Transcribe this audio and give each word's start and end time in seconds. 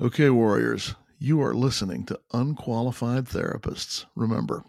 Okay, 0.00 0.30
Warriors, 0.30 0.94
you 1.18 1.42
are 1.42 1.52
listening 1.52 2.04
to 2.04 2.20
Unqualified 2.32 3.24
Therapists. 3.24 4.04
Remember, 4.14 4.62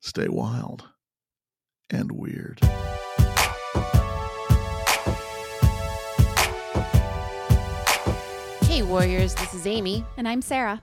stay 0.00 0.28
wild 0.28 0.86
and 1.88 2.12
weird. 2.12 2.60
Hey, 8.64 8.82
Warriors, 8.82 9.34
this 9.36 9.54
is 9.54 9.66
Amy. 9.66 10.04
And 10.18 10.28
I'm 10.28 10.42
Sarah. 10.42 10.82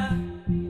Warrior. 0.01 0.60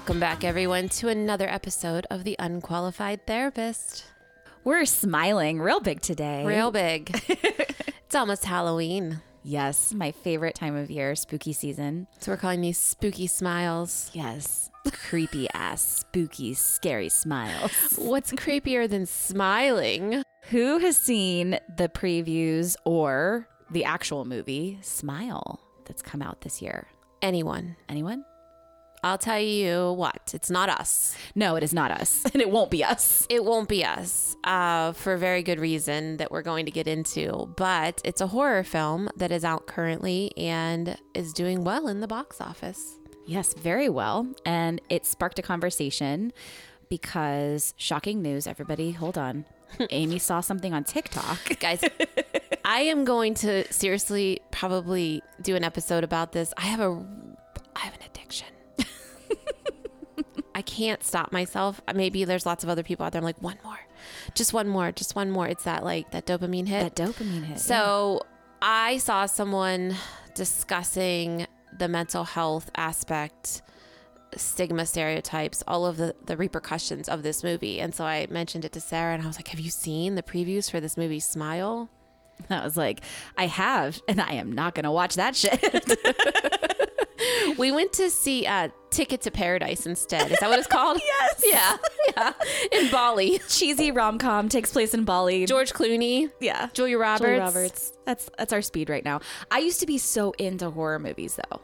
Welcome 0.00 0.18
back, 0.18 0.44
everyone, 0.44 0.88
to 0.88 1.08
another 1.08 1.46
episode 1.46 2.06
of 2.10 2.24
The 2.24 2.34
Unqualified 2.38 3.26
Therapist. 3.26 4.06
We're 4.64 4.86
smiling 4.86 5.60
real 5.60 5.80
big 5.80 6.00
today. 6.00 6.42
Real 6.46 6.70
big. 6.70 7.10
it's 7.28 8.14
almost 8.14 8.46
Halloween. 8.46 9.20
Yes, 9.42 9.92
my 9.92 10.10
favorite 10.10 10.54
time 10.54 10.74
of 10.74 10.90
year, 10.90 11.14
spooky 11.14 11.52
season. 11.52 12.06
So 12.18 12.32
we're 12.32 12.38
calling 12.38 12.62
these 12.62 12.78
spooky 12.78 13.26
smiles. 13.26 14.10
Yes, 14.14 14.70
creepy 14.90 15.50
ass, 15.52 15.82
spooky, 15.82 16.54
scary 16.54 17.10
smiles. 17.10 17.70
What's 17.98 18.32
creepier 18.32 18.88
than 18.88 19.04
smiling? 19.04 20.22
Who 20.44 20.78
has 20.78 20.96
seen 20.96 21.58
the 21.76 21.90
previews 21.90 22.74
or 22.86 23.46
the 23.70 23.84
actual 23.84 24.24
movie 24.24 24.78
Smile 24.80 25.60
that's 25.84 26.00
come 26.00 26.22
out 26.22 26.40
this 26.40 26.62
year? 26.62 26.86
Anyone. 27.20 27.76
Anyone? 27.86 28.24
I'll 29.02 29.18
tell 29.18 29.40
you 29.40 29.92
what, 29.92 30.32
it's 30.34 30.50
not 30.50 30.68
us. 30.68 31.16
No, 31.34 31.56
it 31.56 31.62
is 31.62 31.72
not 31.72 31.90
us, 31.90 32.24
and 32.32 32.42
it 32.42 32.50
won't 32.50 32.70
be 32.70 32.84
us. 32.84 33.26
It 33.30 33.44
won't 33.44 33.68
be 33.68 33.84
us 33.84 34.36
uh, 34.44 34.92
for 34.92 35.14
a 35.14 35.18
very 35.18 35.42
good 35.42 35.58
reason 35.58 36.18
that 36.18 36.30
we're 36.30 36.42
going 36.42 36.66
to 36.66 36.70
get 36.72 36.86
into. 36.86 37.52
But 37.56 38.00
it's 38.04 38.20
a 38.20 38.28
horror 38.28 38.62
film 38.64 39.08
that 39.16 39.32
is 39.32 39.44
out 39.44 39.66
currently 39.66 40.32
and 40.36 40.96
is 41.14 41.32
doing 41.32 41.64
well 41.64 41.88
in 41.88 42.00
the 42.00 42.08
box 42.08 42.40
office. 42.40 42.98
Yes, 43.26 43.54
very 43.54 43.88
well. 43.88 44.26
And 44.44 44.80
it 44.88 45.06
sparked 45.06 45.38
a 45.38 45.42
conversation 45.42 46.32
because 46.88 47.74
shocking 47.76 48.20
news, 48.20 48.46
everybody, 48.46 48.92
hold 48.92 49.16
on. 49.16 49.44
Amy 49.90 50.18
saw 50.18 50.40
something 50.40 50.74
on 50.74 50.84
TikTok. 50.84 51.38
Guys, 51.60 51.82
I 52.64 52.80
am 52.82 53.04
going 53.04 53.34
to 53.34 53.72
seriously 53.72 54.40
probably 54.50 55.22
do 55.40 55.54
an 55.56 55.64
episode 55.64 56.04
about 56.04 56.32
this. 56.32 56.52
I 56.56 56.62
have 56.62 56.80
a 56.80 57.06
I 60.60 60.62
can't 60.62 61.02
stop 61.02 61.32
myself. 61.32 61.80
Maybe 61.94 62.24
there's 62.24 62.44
lots 62.44 62.64
of 62.64 62.68
other 62.68 62.82
people 62.82 63.06
out 63.06 63.12
there. 63.12 63.20
I'm 63.20 63.24
like, 63.24 63.40
one 63.40 63.56
more, 63.64 63.78
just 64.34 64.52
one 64.52 64.68
more, 64.68 64.92
just 64.92 65.16
one 65.16 65.30
more. 65.30 65.48
It's 65.48 65.64
that 65.64 65.82
like 65.84 66.10
that 66.10 66.26
dopamine 66.26 66.68
hit. 66.68 66.94
That 66.94 67.02
dopamine 67.02 67.44
hit. 67.44 67.60
So 67.60 68.20
I 68.60 68.98
saw 68.98 69.24
someone 69.24 69.96
discussing 70.34 71.46
the 71.78 71.88
mental 71.88 72.24
health 72.24 72.70
aspect, 72.76 73.62
stigma 74.36 74.84
stereotypes, 74.84 75.64
all 75.66 75.86
of 75.86 75.96
the, 75.96 76.14
the 76.26 76.36
repercussions 76.36 77.08
of 77.08 77.22
this 77.22 77.42
movie. 77.42 77.80
And 77.80 77.94
so 77.94 78.04
I 78.04 78.26
mentioned 78.28 78.66
it 78.66 78.72
to 78.72 78.82
Sarah 78.82 79.14
and 79.14 79.22
I 79.22 79.26
was 79.28 79.36
like, 79.36 79.48
Have 79.48 79.60
you 79.60 79.70
seen 79.70 80.14
the 80.14 80.22
previews 80.22 80.70
for 80.70 80.78
this 80.78 80.98
movie 80.98 81.20
Smile? 81.20 81.88
I 82.50 82.62
was 82.62 82.76
like, 82.76 83.00
I 83.38 83.46
have, 83.46 83.98
and 84.06 84.20
I 84.20 84.34
am 84.34 84.52
not 84.52 84.74
going 84.74 84.84
to 84.84 84.90
watch 84.90 85.14
that 85.14 85.34
shit. 85.36 85.58
We 87.58 87.72
went 87.72 87.92
to 87.94 88.10
see 88.10 88.46
uh, 88.46 88.68
Ticket 88.90 89.20
to 89.22 89.30
Paradise 89.30 89.86
instead. 89.86 90.30
Is 90.32 90.38
that 90.40 90.48
what 90.48 90.58
it's 90.58 90.68
called? 90.68 91.00
Yes. 91.20 91.42
Yeah. 91.44 91.76
Yeah. 92.16 92.32
In 92.78 92.90
Bali. 92.90 93.38
Cheesy 93.48 93.90
rom 93.90 94.18
com 94.18 94.48
takes 94.48 94.72
place 94.72 94.94
in 94.94 95.04
Bali. 95.04 95.46
George 95.46 95.72
Clooney. 95.72 96.30
yeah. 96.40 96.68
Julia 96.72 96.98
Roberts. 96.98 97.22
Julia 97.28 97.40
Roberts. 97.40 97.92
That's 98.06 98.30
that's 98.38 98.52
our 98.52 98.62
speed 98.62 98.88
right 98.90 99.04
now. 99.04 99.20
I 99.50 99.58
used 99.58 99.80
to 99.80 99.86
be 99.86 99.98
so 99.98 100.32
into 100.32 100.70
horror 100.70 100.98
movies 100.98 101.36
though. 101.36 101.60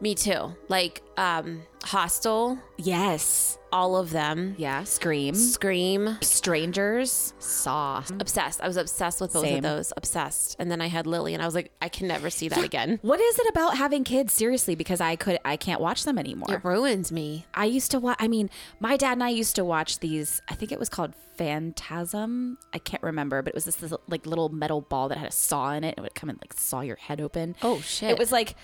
Me 0.00 0.14
too. 0.14 0.54
Like 0.68 1.02
um, 1.18 1.62
Hostel, 1.82 2.58
Yes. 2.78 3.58
all 3.70 3.96
of 3.96 4.10
them. 4.10 4.54
Yeah. 4.56 4.84
Scream. 4.84 5.34
Scream. 5.34 6.16
Strangers. 6.22 7.34
Saw. 7.38 8.02
obsessed. 8.18 8.62
I 8.62 8.66
was 8.66 8.78
obsessed 8.78 9.20
with 9.20 9.34
both 9.34 9.44
Same. 9.44 9.56
of 9.58 9.62
those. 9.62 9.92
Obsessed. 9.98 10.56
And 10.58 10.70
then 10.70 10.80
I 10.80 10.86
had 10.86 11.06
Lily, 11.06 11.34
and 11.34 11.42
I 11.42 11.46
was 11.46 11.54
like, 11.54 11.70
I 11.82 11.90
can 11.90 12.08
never 12.08 12.30
see 12.30 12.48
that 12.48 12.64
again. 12.64 12.98
What 13.02 13.20
is 13.20 13.38
it 13.38 13.46
about 13.50 13.76
having 13.76 14.02
kids? 14.04 14.32
Seriously, 14.32 14.74
because 14.74 15.00
I 15.02 15.16
could 15.16 15.38
I 15.44 15.56
can't 15.58 15.80
watch 15.82 16.04
them 16.04 16.18
anymore. 16.18 16.52
It 16.54 16.64
ruined 16.64 17.10
me. 17.12 17.44
I 17.52 17.66
used 17.66 17.90
to 17.90 18.00
watch. 18.00 18.16
I 18.18 18.26
mean, 18.28 18.48
my 18.80 18.96
dad 18.96 19.12
and 19.12 19.22
I 19.24 19.28
used 19.28 19.54
to 19.56 19.64
watch 19.64 19.98
these. 19.98 20.40
I 20.48 20.54
think 20.54 20.72
it 20.72 20.78
was 20.78 20.88
called 20.88 21.12
Phantasm. 21.36 22.58
I 22.72 22.78
can't 22.78 23.02
remember, 23.02 23.42
but 23.42 23.50
it 23.50 23.54
was 23.54 23.64
this, 23.66 23.76
this 23.76 23.92
like 24.08 24.26
little 24.26 24.48
metal 24.48 24.80
ball 24.80 25.08
that 25.08 25.18
had 25.18 25.28
a 25.28 25.32
saw 25.32 25.72
in 25.72 25.84
it. 25.84 25.88
And 25.96 25.98
it 25.98 26.02
would 26.02 26.14
come 26.14 26.30
and 26.30 26.38
like 26.42 26.52
saw 26.54 26.80
your 26.80 26.96
head 26.96 27.20
open. 27.20 27.56
Oh, 27.62 27.80
shit. 27.80 28.10
It 28.10 28.18
was 28.18 28.32
like 28.32 28.56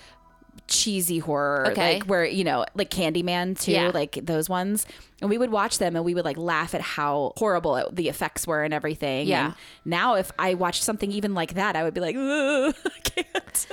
cheesy 0.67 1.19
horror, 1.19 1.67
Okay. 1.71 1.95
like 1.95 2.03
where 2.05 2.25
you 2.25 2.43
know, 2.43 2.65
like 2.75 2.89
Candyman 2.89 3.59
too, 3.59 3.71
Yeah. 3.71 3.91
like 3.93 4.19
those 4.23 4.49
ones. 4.49 4.85
And 5.21 5.29
we 5.31 5.37
would 5.39 5.51
watch 5.51 5.79
them, 5.79 5.95
and 5.95 6.05
we 6.05 6.13
would 6.13 6.25
like 6.25 6.37
laugh 6.37 6.75
at 6.75 6.81
how 6.81 7.33
horrible 7.37 7.75
it, 7.77 7.95
the 7.95 8.07
effects 8.07 8.45
were 8.45 8.63
and 8.63 8.73
everything. 8.73 9.27
Yeah. 9.27 9.45
And 9.47 9.53
now, 9.85 10.13
if 10.15 10.31
I 10.37 10.53
watched 10.53 10.83
something 10.83 11.11
even 11.11 11.33
like 11.33 11.55
that, 11.55 11.75
I 11.75 11.83
would 11.83 11.93
be 11.95 12.01
like, 12.01 12.15
"Ugh, 12.15 12.75
I 12.85 12.99
can't. 13.09 13.67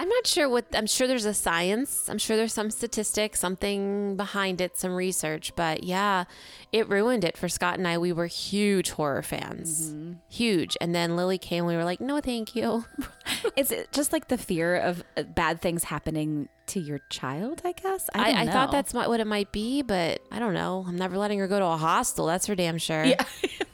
I'm 0.00 0.08
not 0.08 0.26
sure 0.26 0.48
what, 0.48 0.64
I'm 0.72 0.86
sure 0.86 1.06
there's 1.06 1.26
a 1.26 1.34
science. 1.34 2.08
I'm 2.08 2.16
sure 2.16 2.34
there's 2.34 2.54
some 2.54 2.70
statistics, 2.70 3.38
something 3.38 4.16
behind 4.16 4.62
it, 4.62 4.78
some 4.78 4.94
research. 4.94 5.54
But 5.54 5.84
yeah, 5.84 6.24
it 6.72 6.88
ruined 6.88 7.22
it 7.22 7.36
for 7.36 7.50
Scott 7.50 7.76
and 7.76 7.86
I. 7.86 7.98
We 7.98 8.10
were 8.10 8.24
huge 8.24 8.92
horror 8.92 9.20
fans. 9.20 9.94
Huge. 10.30 10.74
And 10.80 10.94
then 10.94 11.16
Lily 11.16 11.36
came, 11.36 11.66
we 11.66 11.76
were 11.76 11.84
like, 11.84 12.00
no, 12.00 12.18
thank 12.22 12.56
you. 12.56 12.86
Is 13.56 13.70
it 13.70 13.92
just 13.92 14.10
like 14.10 14.28
the 14.28 14.38
fear 14.38 14.76
of 14.76 15.04
uh, 15.18 15.24
bad 15.24 15.60
things 15.60 15.84
happening 15.84 16.48
to 16.68 16.80
your 16.80 17.00
child? 17.10 17.60
I 17.62 17.72
guess 17.72 18.08
I, 18.14 18.32
I, 18.32 18.40
I 18.40 18.46
thought 18.46 18.72
that's 18.72 18.94
what 18.94 19.10
what 19.10 19.20
it 19.20 19.26
might 19.26 19.52
be, 19.52 19.82
but 19.82 20.22
I 20.32 20.38
don't 20.38 20.54
know. 20.54 20.82
I'm 20.88 20.96
never 20.96 21.18
letting 21.18 21.38
her 21.40 21.46
go 21.46 21.58
to 21.58 21.66
a 21.66 21.76
hostel. 21.76 22.24
That's 22.24 22.46
for 22.46 22.54
damn 22.54 22.78
sure. 22.78 23.04
Yeah. 23.04 23.22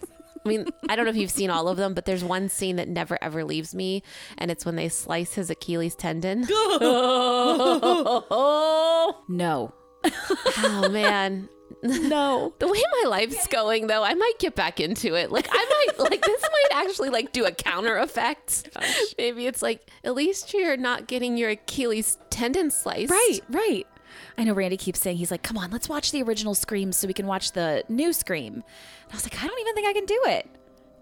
I 0.46 0.48
mean, 0.48 0.66
I 0.88 0.96
don't 0.96 1.04
know 1.04 1.10
if 1.10 1.16
you've 1.16 1.30
seen 1.30 1.50
all 1.50 1.66
of 1.68 1.76
them, 1.76 1.92
but 1.92 2.04
there's 2.04 2.22
one 2.22 2.48
scene 2.48 2.76
that 2.76 2.88
never 2.88 3.18
ever 3.20 3.44
leaves 3.44 3.74
me, 3.74 4.02
and 4.38 4.50
it's 4.50 4.64
when 4.64 4.76
they 4.76 4.88
slice 4.88 5.34
his 5.34 5.50
Achilles 5.50 5.94
tendon. 5.96 6.42
no. 6.48 8.24
oh 9.28 10.88
man. 10.90 11.48
No. 11.82 12.54
The 12.58 12.68
way 12.68 12.82
my 13.02 13.10
life's 13.10 13.46
going 13.48 13.86
though, 13.88 14.02
I 14.02 14.14
might 14.14 14.38
get 14.38 14.54
back 14.54 14.80
into 14.80 15.14
it. 15.14 15.30
Like 15.30 15.48
I 15.50 15.86
might 15.88 16.10
like 16.10 16.24
this 16.24 16.42
might 16.42 16.84
actually 16.84 17.10
like 17.10 17.32
do 17.32 17.44
a 17.44 17.50
counter 17.50 17.96
effect. 17.96 18.68
Maybe 19.18 19.46
it's 19.46 19.62
like 19.62 19.90
at 20.04 20.14
least 20.14 20.54
you're 20.54 20.76
not 20.76 21.06
getting 21.06 21.36
your 21.36 21.50
Achilles 21.50 22.18
tendon 22.30 22.70
sliced. 22.70 23.10
Right, 23.10 23.40
right. 23.50 23.86
I 24.38 24.44
know 24.44 24.52
Randy 24.52 24.76
keeps 24.76 25.00
saying 25.00 25.16
he's 25.16 25.30
like, 25.30 25.42
"Come 25.42 25.58
on, 25.58 25.70
let's 25.70 25.88
watch 25.88 26.12
the 26.12 26.22
original 26.22 26.54
Scream 26.54 26.92
so 26.92 27.06
we 27.06 27.14
can 27.14 27.26
watch 27.26 27.52
the 27.52 27.84
new 27.88 28.12
Scream." 28.12 28.54
And 28.54 29.12
I 29.12 29.14
was 29.14 29.24
like, 29.24 29.42
"I 29.42 29.46
don't 29.46 29.60
even 29.60 29.74
think 29.74 29.86
I 29.88 29.92
can 29.92 30.06
do 30.06 30.20
it." 30.26 30.48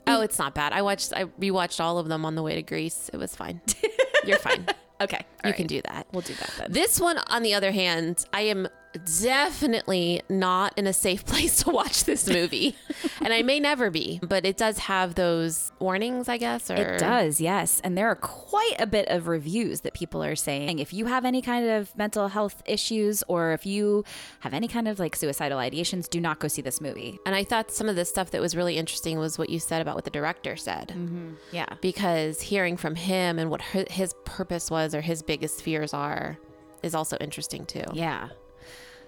Oh, 0.06 0.20
it's 0.20 0.38
not 0.38 0.54
bad. 0.54 0.72
I 0.72 0.82
watched 0.82 1.12
I 1.14 1.24
rewatched 1.24 1.80
all 1.80 1.98
of 1.98 2.08
them 2.08 2.24
on 2.24 2.34
the 2.34 2.42
way 2.42 2.54
to 2.54 2.62
Greece. 2.62 3.10
It 3.12 3.16
was 3.16 3.34
fine. 3.34 3.60
You're 4.26 4.38
fine. 4.38 4.66
Okay, 5.00 5.24
you 5.44 5.52
can 5.52 5.66
do 5.66 5.82
that. 5.82 6.06
We'll 6.12 6.22
do 6.22 6.34
that 6.34 6.52
then. 6.56 6.72
This 6.72 7.00
one, 7.00 7.18
on 7.28 7.42
the 7.42 7.54
other 7.54 7.72
hand, 7.72 8.24
I 8.32 8.42
am 8.42 8.68
definitely 9.04 10.22
not 10.28 10.72
in 10.78 10.86
a 10.86 10.92
safe 10.92 11.24
place 11.32 11.62
to 11.64 11.70
watch 11.70 12.04
this 12.04 12.28
movie. 12.28 12.76
and 13.20 13.32
I 13.32 13.42
may 13.42 13.60
never 13.60 13.90
be, 13.90 14.20
but 14.22 14.44
it 14.46 14.56
does 14.56 14.78
have 14.78 15.14
those 15.14 15.72
warnings, 15.78 16.28
I 16.28 16.36
guess. 16.36 16.70
Or 16.70 16.74
It 16.74 16.98
does, 16.98 17.40
yes. 17.40 17.80
And 17.82 17.96
there 17.96 18.08
are 18.08 18.16
quite 18.16 18.76
a 18.78 18.86
bit 18.86 19.08
of 19.08 19.26
reviews 19.28 19.80
that 19.82 19.94
people 19.94 20.22
are 20.22 20.36
saying 20.36 20.78
if 20.78 20.92
you 20.92 21.06
have 21.06 21.24
any 21.24 21.42
kind 21.42 21.68
of 21.68 21.96
mental 21.96 22.28
health 22.28 22.62
issues 22.66 23.22
or 23.28 23.52
if 23.52 23.66
you 23.66 24.04
have 24.40 24.54
any 24.54 24.68
kind 24.68 24.88
of 24.88 24.98
like 24.98 25.16
suicidal 25.16 25.58
ideations, 25.58 26.08
do 26.08 26.20
not 26.20 26.38
go 26.38 26.48
see 26.48 26.62
this 26.62 26.80
movie. 26.80 27.18
And 27.26 27.34
I 27.34 27.44
thought 27.44 27.70
some 27.70 27.88
of 27.88 27.96
the 27.96 28.04
stuff 28.04 28.30
that 28.30 28.40
was 28.40 28.56
really 28.56 28.76
interesting 28.76 29.18
was 29.18 29.38
what 29.38 29.50
you 29.50 29.58
said 29.58 29.82
about 29.82 29.94
what 29.94 30.04
the 30.04 30.10
director 30.10 30.56
said. 30.56 30.88
Mm-hmm. 30.88 31.34
Yeah. 31.52 31.66
Because 31.80 32.40
hearing 32.40 32.76
from 32.76 32.94
him 32.94 33.38
and 33.38 33.50
what 33.50 33.60
hi- 33.60 33.86
his 33.90 34.14
purpose 34.24 34.70
was 34.70 34.94
or 34.94 35.00
his 35.00 35.22
biggest 35.22 35.62
fears 35.62 35.92
are 35.94 36.38
is 36.82 36.94
also 36.94 37.16
interesting 37.20 37.64
too. 37.64 37.84
Yeah. 37.92 38.28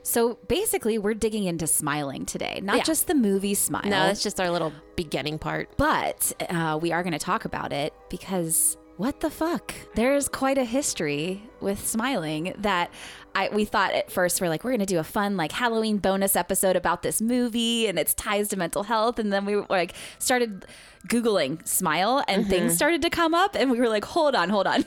So 0.07 0.39
basically, 0.47 0.99
we're 0.99 1.15
digging 1.15 1.45
into 1.45 1.67
smiling 1.67 2.27
today, 2.27 2.61
not 2.63 2.77
Yeah. 2.77 2.83
just 2.85 3.09
the 3.09 3.15
movie 3.15 3.55
Smile. 3.55 3.83
No, 3.83 4.07
that's 4.07 4.23
just 4.23 4.41
our 4.41 4.49
little 4.51 4.73
beginning 4.95 5.37
part. 5.37 5.69
But 5.77 6.33
uh, 6.49 6.79
we 6.81 6.93
are 6.93 7.03
going 7.03 7.13
to 7.13 7.19
talk 7.19 7.45
about 7.45 7.73
it 7.73 7.93
because 8.09 8.77
what 8.99 9.19
the 9.19 9.31
fuck? 9.31 9.75
There's 9.97 10.29
quite 10.29 10.59
a 10.59 10.65
history 10.65 11.43
with 11.61 11.85
smiling 11.85 12.55
that 12.59 12.93
I 13.35 13.49
we 13.53 13.65
thought 13.65 13.95
at 13.95 14.13
first 14.13 14.41
we're 14.41 14.49
like 14.49 14.63
we're 14.63 14.71
going 14.71 14.79
to 14.79 14.87
do 14.87 15.01
a 15.01 15.05
fun 15.05 15.37
like 15.37 15.51
Halloween 15.51 15.99
bonus 15.99 16.37
episode 16.37 16.77
about 16.77 17.03
this 17.03 17.21
movie 17.21 17.89
and 17.89 17.99
its 17.99 18.15
ties 18.15 18.47
to 18.51 18.57
mental 18.57 18.85
health 18.85 19.19
and 19.19 19.33
then 19.33 19.45
we 19.45 19.57
were 19.57 19.67
like 19.69 19.93
started 20.21 20.67
googling 21.09 21.67
smile 21.67 22.23
and 22.29 22.47
things 22.47 22.75
started 22.77 23.03
to 23.03 23.11
come 23.11 23.35
up 23.35 23.57
and 23.57 23.73
we 23.73 23.81
were 23.81 23.89
like 23.89 24.05
hold 24.05 24.37
on, 24.37 24.51
hold 24.51 24.69
on. 24.69 24.85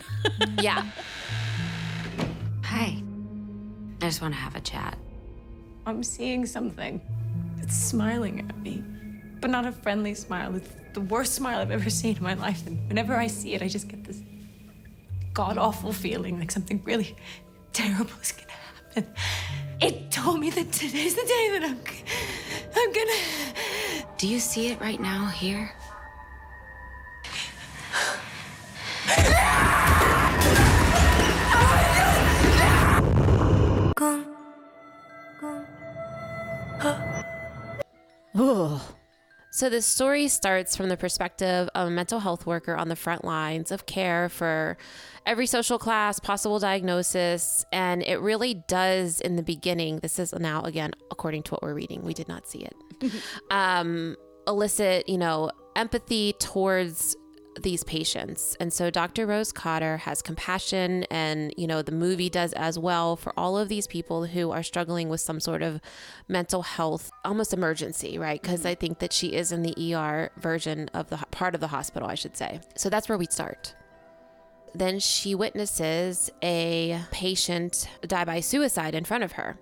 Yeah. 0.62 0.90
Hi. 2.64 3.04
I 4.02 4.06
just 4.06 4.22
want 4.22 4.34
to 4.34 4.40
have 4.40 4.56
a 4.56 4.62
chat. 4.62 4.98
I'm 5.90 6.04
seeing 6.04 6.46
something. 6.46 7.02
It's 7.62 7.76
smiling 7.76 8.40
at 8.48 8.58
me, 8.60 8.84
but 9.42 9.50
not 9.50 9.66
a 9.66 9.72
friendly 9.72 10.14
smile. 10.14 10.56
It's 10.56 10.70
the 10.94 11.02
worst 11.02 11.34
smile 11.34 11.60
I've 11.60 11.72
ever 11.72 11.90
seen 11.90 12.18
in 12.18 12.24
my 12.24 12.36
life. 12.36 12.66
And 12.68 12.88
whenever 12.88 13.16
I 13.16 13.28
see 13.28 13.54
it, 13.54 13.62
I 13.62 13.68
just 13.68 13.88
get 13.88 14.04
this 14.04 14.22
god 15.34 15.58
awful 15.58 15.94
feeling 15.94 16.40
like 16.40 16.52
something 16.52 16.82
really 16.86 17.16
terrible 17.74 18.12
is 18.22 18.32
gonna 18.32 18.52
happen. 18.52 19.14
It 19.82 20.12
told 20.12 20.40
me 20.40 20.50
that 20.50 20.72
today's 20.72 21.16
the 21.16 21.22
day 21.22 21.50
that 21.54 21.64
I'm, 21.64 21.84
g- 21.86 22.04
I'm 22.76 22.94
gonna. 22.94 24.06
Do 24.18 24.28
you 24.28 24.40
see 24.40 24.68
it 24.68 24.80
right 24.82 25.00
now 25.00 25.28
here? 25.28 25.72
So 39.60 39.70
the 39.70 39.82
story 39.82 40.30
starts 40.30 40.78
from 40.78 40.88
the 40.88 40.96
perspective 40.96 41.68
of 41.76 41.88
a 41.90 41.92
mental 41.92 42.22
health 42.22 42.46
worker 42.46 42.78
on 42.78 42.88
the 42.88 42.96
front 42.96 43.26
lines 43.26 43.72
of 43.72 43.86
care 43.86 44.30
for 44.30 44.78
every 45.26 45.48
social 45.48 45.78
class, 45.78 46.18
possible 46.18 46.60
diagnosis, 46.60 47.66
and 47.74 48.02
it 48.04 48.22
really 48.22 48.54
does 48.54 49.20
in 49.20 49.36
the 49.36 49.44
beginning. 49.44 50.00
This 50.00 50.18
is 50.18 50.34
now 50.34 50.62
again 50.62 50.92
according 51.12 51.44
to 51.44 51.52
what 51.52 51.62
we're 51.62 51.74
reading. 51.74 52.04
We 52.04 52.14
did 52.14 52.30
not 52.30 52.48
see 52.48 52.60
it. 52.60 53.12
um, 53.52 54.16
elicit, 54.48 55.10
you 55.10 55.18
know, 55.18 55.52
empathy 55.76 56.34
towards 56.40 57.18
these 57.64 57.84
patients. 57.84 58.56
And 58.60 58.72
so 58.72 58.90
Dr. 58.90 59.26
Rose 59.26 59.52
Cotter 59.52 59.98
has 59.98 60.22
compassion 60.22 61.04
and, 61.12 61.54
you 61.58 61.68
know, 61.68 61.82
the 61.82 61.92
movie 61.92 62.30
does 62.30 62.54
as 62.54 62.78
well 62.80 63.16
for 63.16 63.34
all 63.38 63.58
of 63.58 63.70
these 63.70 63.88
people 63.88 64.26
who 64.26 64.52
are 64.52 64.64
struggling 64.64 65.10
with 65.10 65.22
some 65.22 65.40
sort 65.40 65.62
of 65.62 65.82
mental 66.28 66.62
health 66.62 67.12
almost 67.24 67.54
emergency, 67.54 68.18
right? 68.18 68.42
Because 68.42 68.66
I 68.66 68.76
think 68.76 69.00
that 69.00 69.14
she 69.14 69.34
is 69.34 69.52
in 69.52 69.62
the 69.62 69.96
ER 69.96 70.32
version 70.38 70.90
of 70.94 71.10
the 71.10 71.18
part 71.32 71.56
of 71.56 71.62
the 71.62 71.68
hospital, 71.68 72.08
I 72.08 72.16
should 72.16 72.38
say. 72.38 72.62
So 72.76 72.90
that's 72.90 73.10
where 73.10 73.18
we 73.18 73.26
start. 73.26 73.76
Then 74.76 75.00
she 75.00 75.36
witnesses 75.36 76.30
a 76.44 77.00
patient 77.12 77.90
die 78.02 78.26
by 78.26 78.40
suicide 78.40 78.96
in 78.96 79.04
front 79.06 79.24
of 79.24 79.34
her. 79.34 79.58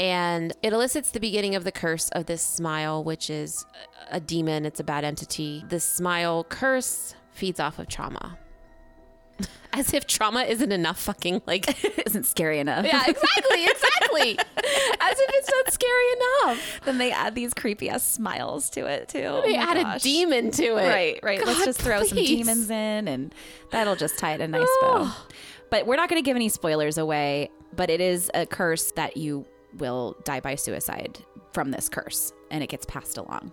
And 0.00 0.52
it 0.62 0.72
elicits 0.72 1.10
the 1.10 1.20
beginning 1.20 1.54
of 1.54 1.64
the 1.64 1.72
curse 1.72 2.08
of 2.10 2.26
this 2.26 2.42
smile, 2.42 3.04
which 3.04 3.30
is 3.30 3.64
a 4.10 4.20
demon, 4.20 4.66
it's 4.66 4.80
a 4.80 4.84
bad 4.84 5.04
entity. 5.04 5.64
This 5.68 5.84
smile 5.84 6.44
curse 6.44 7.14
feeds 7.30 7.60
off 7.60 7.78
of 7.78 7.88
trauma. 7.88 8.38
As 9.72 9.92
if 9.92 10.06
trauma 10.06 10.42
isn't 10.42 10.70
enough 10.70 11.00
fucking 11.00 11.42
like 11.46 11.66
Isn't 12.06 12.26
scary 12.26 12.58
enough. 12.60 12.84
Yeah, 12.86 13.02
exactly, 13.06 13.64
exactly. 13.66 14.38
As 14.38 15.18
if 15.18 15.30
it's 15.34 15.50
not 15.50 15.72
scary 15.72 16.12
enough. 16.12 16.80
then 16.84 16.98
they 16.98 17.10
add 17.10 17.34
these 17.34 17.52
creepy 17.54 17.88
ass 17.88 18.04
smiles 18.04 18.70
to 18.70 18.86
it 18.86 19.08
too. 19.08 19.18
They 19.44 19.56
Oh 19.56 19.60
add 19.60 19.74
gosh. 19.76 20.00
a 20.00 20.02
demon 20.04 20.50
to 20.52 20.64
it. 20.76 20.88
Right, 20.88 21.20
right. 21.22 21.44
Let's 21.44 21.58
God, 21.58 21.64
just 21.64 21.80
throw 21.82 22.02
some 22.04 22.18
demons 22.18 22.70
in 22.70 23.08
and 23.08 23.34
that'll 23.70 23.96
just 23.96 24.18
tie 24.18 24.34
it 24.34 24.40
a 24.40 24.46
nice 24.48 24.68
bow. 24.80 25.10
But 25.70 25.86
we're 25.88 25.96
not 25.96 26.08
going 26.08 26.22
to 26.22 26.24
give 26.24 26.36
any 26.36 26.48
spoilers 26.48 26.96
away, 26.98 27.50
but 27.74 27.90
it 27.90 28.00
is 28.00 28.30
a 28.34 28.46
curse 28.46 28.92
that 28.92 29.16
you 29.16 29.44
will 29.78 30.16
die 30.24 30.40
by 30.40 30.54
suicide 30.54 31.18
from 31.52 31.70
this 31.70 31.88
curse 31.88 32.32
and 32.50 32.62
it 32.62 32.68
gets 32.68 32.86
passed 32.86 33.16
along. 33.16 33.52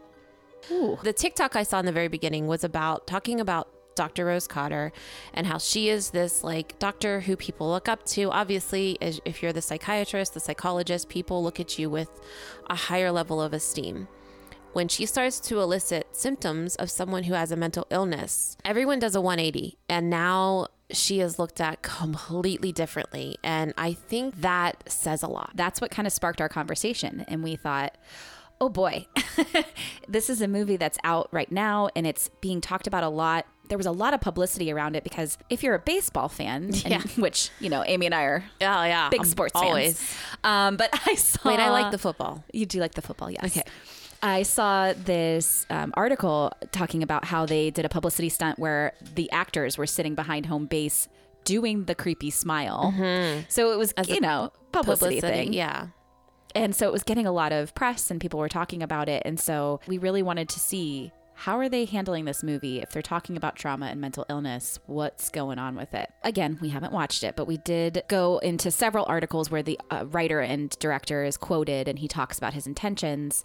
The 1.03 1.13
TikTok 1.13 1.55
I 1.55 1.63
saw 1.63 1.79
in 1.79 1.85
the 1.85 1.91
very 1.91 2.07
beginning 2.07 2.47
was 2.47 2.63
about 2.63 3.07
talking 3.07 3.39
about 3.39 3.67
Dr. 3.95 4.25
Rose 4.25 4.47
Cotter 4.47 4.91
and 5.33 5.45
how 5.45 5.57
she 5.57 5.89
is 5.89 6.11
this 6.11 6.43
like 6.43 6.79
doctor 6.79 7.19
who 7.21 7.35
people 7.35 7.69
look 7.69 7.89
up 7.89 8.05
to. 8.07 8.31
Obviously, 8.31 8.97
if 9.01 9.43
you're 9.43 9.53
the 9.53 9.61
psychiatrist, 9.61 10.33
the 10.33 10.39
psychologist, 10.39 11.09
people 11.09 11.43
look 11.43 11.59
at 11.59 11.77
you 11.77 11.89
with 11.89 12.09
a 12.69 12.75
higher 12.75 13.11
level 13.11 13.41
of 13.41 13.53
esteem. 13.53 14.07
When 14.73 14.87
she 14.87 15.05
starts 15.05 15.39
to 15.41 15.59
elicit 15.59 16.07
symptoms 16.15 16.75
of 16.77 16.89
someone 16.89 17.23
who 17.23 17.33
has 17.33 17.51
a 17.51 17.55
mental 17.57 17.85
illness, 17.89 18.55
everyone 18.63 18.99
does 18.99 19.15
a 19.15 19.21
180. 19.21 19.77
And 19.89 20.09
now 20.09 20.67
she 20.91 21.19
is 21.19 21.37
looked 21.37 21.59
at 21.59 21.81
completely 21.81 22.71
differently. 22.71 23.37
And 23.43 23.73
I 23.77 23.93
think 23.93 24.39
that 24.41 24.83
says 24.89 25.23
a 25.23 25.27
lot. 25.27 25.51
That's 25.55 25.81
what 25.81 25.91
kind 25.91 26.07
of 26.07 26.13
sparked 26.13 26.39
our 26.39 26.47
conversation. 26.49 27.25
And 27.27 27.43
we 27.43 27.57
thought, 27.57 27.97
oh 28.61 28.69
boy, 28.69 29.07
this 30.07 30.29
is 30.29 30.41
a 30.41 30.47
movie 30.47 30.77
that's 30.77 30.97
out 31.03 31.27
right 31.31 31.51
now 31.51 31.89
and 31.95 32.07
it's 32.07 32.29
being 32.39 32.61
talked 32.61 32.87
about 32.87 33.03
a 33.03 33.09
lot. 33.09 33.45
There 33.67 33.77
was 33.77 33.87
a 33.87 33.91
lot 33.91 34.13
of 34.13 34.19
publicity 34.21 34.71
around 34.71 34.95
it 34.95 35.03
because 35.03 35.37
if 35.49 35.63
you're 35.63 35.75
a 35.75 35.79
baseball 35.79 36.29
fan, 36.29 36.63
and- 36.65 36.85
Yeah. 36.85 37.01
which, 37.17 37.49
you 37.59 37.69
know, 37.69 37.83
Amy 37.85 38.05
and 38.05 38.15
I 38.15 38.23
are 38.23 38.43
Oh, 38.61 38.83
yeah. 38.83 39.09
big 39.09 39.25
sports 39.25 39.53
always. 39.55 39.97
fans. 40.01 40.45
Um, 40.45 40.77
but 40.77 40.89
I 41.07 41.15
saw. 41.15 41.49
Wait, 41.49 41.59
I 41.59 41.69
like 41.71 41.91
the 41.91 41.97
football. 41.97 42.43
You 42.53 42.65
do 42.65 42.79
like 42.79 42.93
the 42.93 43.01
football, 43.01 43.29
yes. 43.31 43.45
Okay. 43.57 43.63
I 44.23 44.43
saw 44.43 44.93
this 44.93 45.65
um, 45.69 45.91
article 45.95 46.51
talking 46.71 47.01
about 47.01 47.25
how 47.25 47.45
they 47.45 47.71
did 47.71 47.85
a 47.85 47.89
publicity 47.89 48.29
stunt 48.29 48.59
where 48.59 48.93
the 49.15 49.31
actors 49.31 49.77
were 49.77 49.87
sitting 49.87 50.15
behind 50.15 50.45
home 50.45 50.65
base 50.65 51.07
doing 51.43 51.85
the 51.85 51.95
creepy 51.95 52.29
smile. 52.29 52.93
So 53.49 53.71
it 53.71 53.77
was, 53.77 53.93
As 53.93 54.09
you 54.09 54.21
know, 54.21 54.51
publicity, 54.71 55.21
thing. 55.21 55.53
Yeah. 55.53 55.87
And 56.53 56.75
so 56.75 56.87
it 56.87 56.91
was 56.91 57.03
getting 57.03 57.25
a 57.25 57.31
lot 57.31 57.51
of 57.51 57.73
press 57.73 58.11
and 58.11 58.21
people 58.21 58.39
were 58.39 58.49
talking 58.49 58.83
about 58.83 59.09
it. 59.09 59.23
And 59.25 59.39
so 59.39 59.79
we 59.87 59.97
really 59.97 60.21
wanted 60.21 60.49
to 60.49 60.59
see 60.59 61.11
how 61.33 61.57
are 61.57 61.69
they 61.69 61.85
handling 61.85 62.25
this 62.25 62.43
movie 62.43 62.81
if 62.81 62.91
they're 62.91 63.01
talking 63.01 63.35
about 63.35 63.55
trauma 63.55 63.87
and 63.87 63.99
mental 63.99 64.27
illness 64.29 64.77
what's 64.85 65.29
going 65.31 65.57
on 65.57 65.75
with 65.75 65.91
it 65.95 66.07
again 66.23 66.59
we 66.61 66.69
haven't 66.69 66.93
watched 66.93 67.23
it 67.23 67.35
but 67.35 67.47
we 67.47 67.57
did 67.57 68.03
go 68.07 68.37
into 68.39 68.69
several 68.69 69.05
articles 69.07 69.49
where 69.49 69.63
the 69.63 69.79
uh, 69.89 70.05
writer 70.09 70.39
and 70.39 70.77
director 70.77 71.23
is 71.23 71.37
quoted 71.37 71.87
and 71.87 71.97
he 71.97 72.07
talks 72.07 72.37
about 72.37 72.53
his 72.53 72.67
intentions 72.67 73.43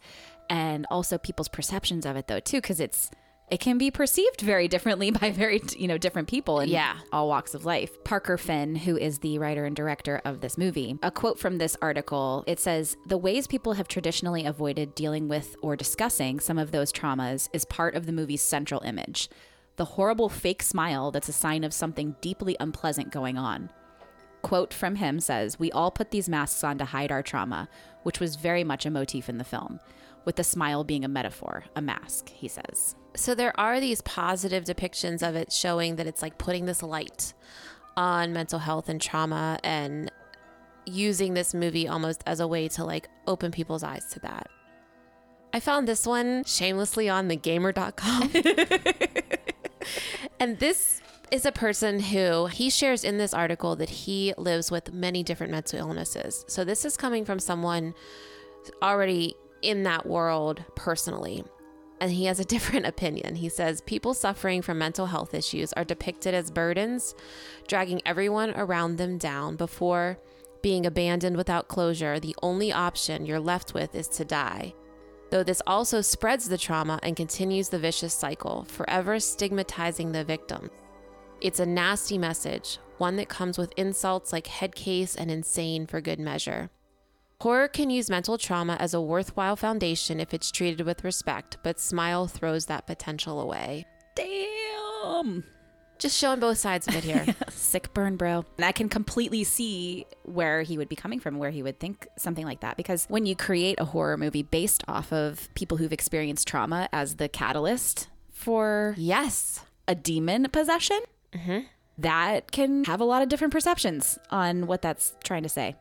and 0.50 0.86
also 0.90 1.18
people's 1.18 1.48
perceptions 1.48 2.06
of 2.06 2.16
it 2.16 2.26
though 2.28 2.40
too 2.40 2.58
because 2.58 2.80
it's 2.80 3.10
it 3.48 3.60
can 3.60 3.78
be 3.78 3.92
perceived 3.92 4.40
very 4.40 4.66
differently 4.66 5.10
by 5.20 5.30
very 5.30 5.62
you 5.78 5.86
know 5.86 5.96
different 5.98 6.26
people 6.26 6.58
in 6.58 6.68
Yeah. 6.68 6.96
all 7.12 7.28
walks 7.28 7.54
of 7.54 7.64
life. 7.64 7.92
Parker 8.02 8.36
Finn, 8.36 8.74
who 8.74 8.96
is 8.96 9.20
the 9.20 9.38
writer 9.38 9.64
and 9.64 9.76
director 9.76 10.20
of 10.24 10.40
this 10.40 10.58
movie, 10.58 10.98
a 11.02 11.12
quote 11.12 11.38
from 11.38 11.58
this 11.58 11.76
article 11.80 12.42
it 12.48 12.58
says, 12.58 12.96
The 13.06 13.16
ways 13.18 13.46
people 13.46 13.74
have 13.74 13.86
traditionally 13.86 14.44
avoided 14.44 14.96
dealing 14.96 15.28
with 15.28 15.54
or 15.62 15.76
discussing 15.76 16.40
some 16.40 16.58
of 16.58 16.72
those 16.72 16.92
traumas 16.92 17.48
is 17.52 17.64
part 17.64 17.94
of 17.94 18.06
the 18.06 18.12
movie's 18.12 18.42
central 18.42 18.80
image. 18.82 19.28
The 19.76 19.84
horrible 19.84 20.28
fake 20.28 20.62
smile 20.62 21.12
that's 21.12 21.28
a 21.28 21.32
sign 21.32 21.62
of 21.62 21.72
something 21.72 22.16
deeply 22.20 22.56
unpleasant 22.58 23.12
going 23.12 23.38
on. 23.38 23.70
Quote 24.42 24.74
from 24.74 24.96
him 24.96 25.20
says, 25.20 25.56
We 25.58 25.70
all 25.70 25.92
put 25.92 26.10
these 26.10 26.28
masks 26.28 26.64
on 26.64 26.78
to 26.78 26.84
hide 26.84 27.12
our 27.12 27.22
trauma, 27.22 27.68
which 28.02 28.18
was 28.18 28.34
very 28.36 28.64
much 28.64 28.86
a 28.86 28.90
motif 28.90 29.28
in 29.28 29.38
the 29.38 29.44
film, 29.44 29.78
with 30.26 30.36
the 30.36 30.44
smile 30.44 30.84
being 30.84 31.04
a 31.04 31.08
metaphor, 31.08 31.64
a 31.74 31.80
mask, 31.80 32.28
he 32.28 32.48
says. 32.48 32.96
So 33.14 33.34
there 33.34 33.58
are 33.58 33.80
these 33.80 34.02
positive 34.02 34.64
depictions 34.64 35.26
of 35.26 35.36
it 35.36 35.50
showing 35.50 35.96
that 35.96 36.06
it's 36.06 36.20
like 36.20 36.36
putting 36.36 36.66
this 36.66 36.82
light 36.82 37.32
on 37.96 38.34
mental 38.34 38.58
health 38.58 38.90
and 38.90 39.00
trauma 39.00 39.58
and 39.64 40.10
using 40.84 41.32
this 41.32 41.54
movie 41.54 41.88
almost 41.88 42.22
as 42.26 42.40
a 42.40 42.46
way 42.46 42.68
to 42.68 42.84
like 42.84 43.08
open 43.26 43.50
people's 43.50 43.82
eyes 43.82 44.04
to 44.12 44.20
that. 44.20 44.48
I 45.54 45.60
found 45.60 45.88
this 45.88 46.06
one 46.06 46.44
shamelessly 46.44 47.08
on 47.08 47.28
thegamer.com. 47.28 48.30
and 50.40 50.58
this 50.58 51.00
is 51.30 51.46
a 51.46 51.52
person 51.52 52.00
who 52.00 52.46
he 52.46 52.68
shares 52.68 53.04
in 53.04 53.16
this 53.16 53.32
article 53.32 53.76
that 53.76 53.88
he 53.88 54.34
lives 54.36 54.70
with 54.70 54.92
many 54.92 55.22
different 55.22 55.50
mental 55.50 55.78
illnesses. 55.78 56.44
So 56.48 56.64
this 56.64 56.84
is 56.84 56.96
coming 56.96 57.24
from 57.24 57.38
someone 57.38 57.94
already 58.82 59.36
in 59.66 59.82
that 59.82 60.06
world 60.06 60.64
personally. 60.76 61.44
And 62.00 62.12
he 62.12 62.26
has 62.26 62.38
a 62.38 62.44
different 62.54 62.86
opinion. 62.86 63.34
He 63.34 63.48
says 63.48 63.80
people 63.82 64.14
suffering 64.14 64.62
from 64.62 64.78
mental 64.78 65.06
health 65.06 65.34
issues 65.34 65.72
are 65.72 65.84
depicted 65.84 66.34
as 66.34 66.50
burdens, 66.50 67.14
dragging 67.66 68.00
everyone 68.06 68.52
around 68.56 68.96
them 68.96 69.18
down 69.18 69.56
before 69.56 70.18
being 70.62 70.86
abandoned 70.86 71.36
without 71.36 71.68
closure. 71.68 72.20
The 72.20 72.36
only 72.42 72.72
option 72.72 73.26
you're 73.26 73.40
left 73.40 73.74
with 73.74 73.94
is 73.94 74.08
to 74.08 74.24
die. 74.24 74.74
Though 75.30 75.42
this 75.42 75.62
also 75.66 76.00
spreads 76.00 76.48
the 76.48 76.56
trauma 76.56 77.00
and 77.02 77.16
continues 77.16 77.68
the 77.68 77.78
vicious 77.80 78.14
cycle, 78.14 78.64
forever 78.64 79.18
stigmatizing 79.18 80.12
the 80.12 80.24
victim. 80.24 80.70
It's 81.40 81.60
a 81.60 81.66
nasty 81.66 82.16
message, 82.16 82.78
one 82.98 83.16
that 83.16 83.28
comes 83.28 83.58
with 83.58 83.72
insults 83.76 84.32
like 84.32 84.46
head 84.46 84.74
case 84.76 85.16
and 85.16 85.30
insane 85.30 85.86
for 85.86 86.00
good 86.00 86.20
measure. 86.20 86.70
Horror 87.42 87.68
can 87.68 87.90
use 87.90 88.08
mental 88.08 88.38
trauma 88.38 88.76
as 88.80 88.94
a 88.94 89.00
worthwhile 89.00 89.56
foundation 89.56 90.20
if 90.20 90.32
it's 90.32 90.50
treated 90.50 90.86
with 90.86 91.04
respect, 91.04 91.58
but 91.62 91.78
Smile 91.78 92.26
throws 92.26 92.66
that 92.66 92.86
potential 92.86 93.40
away. 93.40 93.84
Damn. 94.14 95.44
Just 95.98 96.18
showing 96.18 96.40
both 96.40 96.56
sides 96.56 96.88
of 96.88 96.94
it 96.94 97.04
here. 97.04 97.26
Sick 97.50 97.92
burn, 97.92 98.16
bro. 98.16 98.44
And 98.56 98.64
I 98.64 98.72
can 98.72 98.88
completely 98.88 99.44
see 99.44 100.06
where 100.22 100.62
he 100.62 100.78
would 100.78 100.88
be 100.88 100.96
coming 100.96 101.20
from, 101.20 101.38
where 101.38 101.50
he 101.50 101.62
would 101.62 101.78
think 101.78 102.06
something 102.16 102.46
like 102.46 102.60
that. 102.60 102.78
Because 102.78 103.04
when 103.08 103.26
you 103.26 103.36
create 103.36 103.78
a 103.78 103.84
horror 103.84 104.16
movie 104.16 104.42
based 104.42 104.82
off 104.88 105.12
of 105.12 105.52
people 105.54 105.76
who've 105.76 105.92
experienced 105.92 106.48
trauma 106.48 106.88
as 106.90 107.16
the 107.16 107.28
catalyst 107.28 108.08
for 108.30 108.94
yes. 108.96 109.60
a 109.86 109.94
demon 109.94 110.48
possession, 110.50 111.00
mm-hmm. 111.34 111.60
that 111.98 112.50
can 112.50 112.84
have 112.84 113.00
a 113.00 113.04
lot 113.04 113.22
of 113.22 113.28
different 113.28 113.52
perceptions 113.52 114.18
on 114.30 114.66
what 114.66 114.80
that's 114.80 115.14
trying 115.22 115.42
to 115.42 115.50
say. 115.50 115.76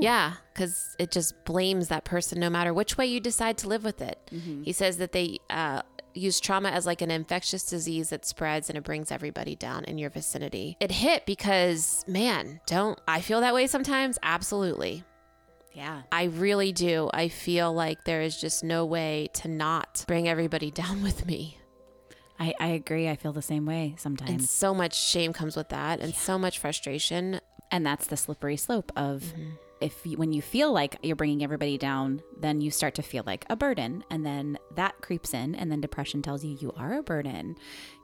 Yeah, 0.00 0.34
because 0.52 0.96
it 0.98 1.10
just 1.10 1.44
blames 1.44 1.88
that 1.88 2.04
person 2.04 2.38
no 2.40 2.50
matter 2.50 2.72
which 2.74 2.96
way 2.98 3.06
you 3.06 3.20
decide 3.20 3.58
to 3.58 3.68
live 3.68 3.84
with 3.84 4.00
it. 4.02 4.18
He 4.64 4.72
says 4.72 4.98
that 4.98 5.12
they 5.12 5.38
uh, 5.50 5.82
use 6.14 6.40
trauma 6.40 6.70
as 6.70 6.86
like 6.86 7.02
an 7.02 7.10
infectious 7.10 7.64
disease 7.64 8.10
that 8.10 8.24
spreads 8.24 8.68
and 8.68 8.76
it 8.76 8.84
brings 8.84 9.10
everybody 9.12 9.54
down 9.56 9.84
in 9.84 9.98
your 9.98 10.10
vicinity. 10.10 10.76
It 10.80 10.90
hit 10.90 11.26
because, 11.26 12.04
man, 12.06 12.60
don't 12.66 12.98
I 13.06 13.20
feel 13.20 13.40
that 13.40 13.54
way 13.54 13.66
sometimes? 13.66 14.18
Absolutely. 14.22 15.04
Yeah. 15.72 16.02
I 16.10 16.24
really 16.24 16.72
do. 16.72 17.10
I 17.12 17.28
feel 17.28 17.72
like 17.72 18.04
there 18.04 18.22
is 18.22 18.40
just 18.40 18.64
no 18.64 18.86
way 18.86 19.28
to 19.34 19.48
not 19.48 20.04
bring 20.08 20.26
everybody 20.26 20.70
down 20.82 21.02
with 21.02 21.26
me. 21.26 21.58
I, 22.38 22.54
I 22.60 22.66
agree. 22.68 23.08
I 23.08 23.16
feel 23.16 23.32
the 23.32 23.42
same 23.42 23.64
way 23.66 23.94
sometimes. 23.98 24.30
And 24.30 24.42
so 24.44 24.74
much 24.74 24.94
shame 24.98 25.32
comes 25.32 25.56
with 25.56 25.68
that 25.70 26.00
and 26.00 26.14
so 26.14 26.38
much 26.38 26.58
frustration. 26.58 27.40
And 27.70 27.84
that's 27.84 28.06
the 28.06 28.16
slippery 28.16 28.56
slope 28.56 28.92
of 28.96 29.22
Mm-hmm. 29.22 29.50
If 29.80 30.04
you, 30.04 30.16
when 30.16 30.32
you 30.32 30.42
feel 30.42 30.72
like 30.72 30.96
you're 31.02 31.16
bringing 31.16 31.42
everybody 31.42 31.78
down, 31.78 32.22
then 32.38 32.60
you 32.60 32.70
start 32.70 32.94
to 32.94 33.02
feel 33.02 33.22
like 33.26 33.44
a 33.50 33.56
burden. 33.56 34.04
And 34.10 34.24
then 34.24 34.58
that 34.74 35.00
creeps 35.00 35.34
in. 35.34 35.54
And 35.54 35.70
then 35.70 35.80
depression 35.80 36.22
tells 36.22 36.44
you 36.44 36.56
you 36.58 36.72
are 36.76 36.94
a 36.94 37.02
burden. 37.02 37.56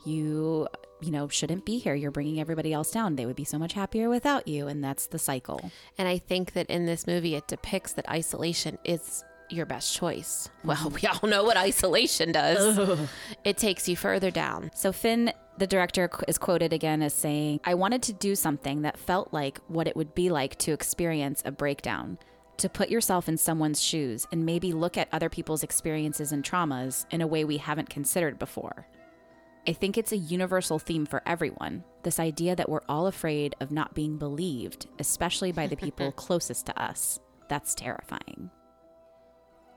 You, 0.05 0.69
you 1.01 1.11
know, 1.11 1.29
shouldn't 1.29 1.65
be 1.65 1.79
here. 1.79 1.95
You're 1.95 2.11
bringing 2.11 2.41
everybody 2.41 2.73
else 2.73 2.91
down. 2.91 3.17
They 3.17 3.27
would 3.27 3.37
be 3.37 3.45
so 3.45 3.59
much 3.59 3.73
happier 3.73 4.09
without 4.09 4.47
you. 4.47 4.67
And 4.69 4.83
that's 4.83 5.07
the 5.07 5.19
cycle. 5.19 5.71
And 5.99 6.09
I 6.09 6.19
think 6.19 6.53
that 6.53 6.69
in 6.69 6.87
this 6.87 7.07
movie, 7.07 7.35
it 7.35 7.49
depicts 7.49 7.93
that 7.95 8.09
isolation 8.09 8.79
is 8.85 9.25
your 9.53 9.67
best 9.67 9.95
choice. 9.95 10.49
Well, 10.65 10.91
we 11.03 11.07
all 11.09 11.29
know 11.29 11.45
what 11.45 11.57
isolation 11.57 12.33
does. 12.33 13.01
It 13.45 13.57
takes 13.57 13.89
you 13.89 13.97
further 13.97 14.31
down. 14.31 14.71
So 14.75 14.93
Finn, 14.93 15.33
the 15.59 15.67
director, 15.67 16.11
is 16.27 16.39
quoted 16.39 16.73
again 16.73 17.03
as 17.03 17.15
saying, 17.15 17.61
I 17.65 17.75
wanted 17.75 18.03
to 18.05 18.13
do 18.13 18.35
something 18.35 18.83
that 18.83 18.99
felt 18.99 19.33
like 19.33 19.61
what 19.69 19.87
it 19.87 19.97
would 19.97 20.15
be 20.15 20.31
like 20.31 20.57
to 20.59 20.73
experience 20.73 21.43
a 21.45 21.53
breakdown, 21.53 22.19
to 22.57 22.69
put 22.69 22.89
yourself 22.89 23.29
in 23.29 23.37
someone's 23.37 23.83
shoes 23.83 24.27
and 24.33 24.47
maybe 24.47 24.73
look 24.73 24.97
at 24.97 25.09
other 25.13 25.29
people's 25.29 25.63
experiences 25.63 26.33
and 26.33 26.43
traumas 26.45 27.07
in 27.11 27.21
a 27.21 27.27
way 27.27 27.45
we 27.45 27.59
haven't 27.59 27.91
considered 27.91 28.39
before. 28.39 28.87
I 29.67 29.73
think 29.73 29.97
it's 29.97 30.13
a 30.13 30.17
universal 30.17 30.79
theme 30.79 31.07
for 31.07 31.23
everyone 31.25 31.85
this 32.03 32.19
idea 32.19 32.57
that 32.57 32.69
we're 32.69 32.81
all 32.89 33.07
afraid 33.07 33.55
of 33.61 33.71
not 33.71 33.95
being 33.95 34.17
believed, 34.17 34.87
especially 34.99 35.53
by 35.53 35.69
the 35.69 35.77
people 35.77 36.11
closest 36.17 36.67
to 36.67 36.83
us. 36.83 37.21
That's 37.49 37.77
terrifying. 37.77 38.51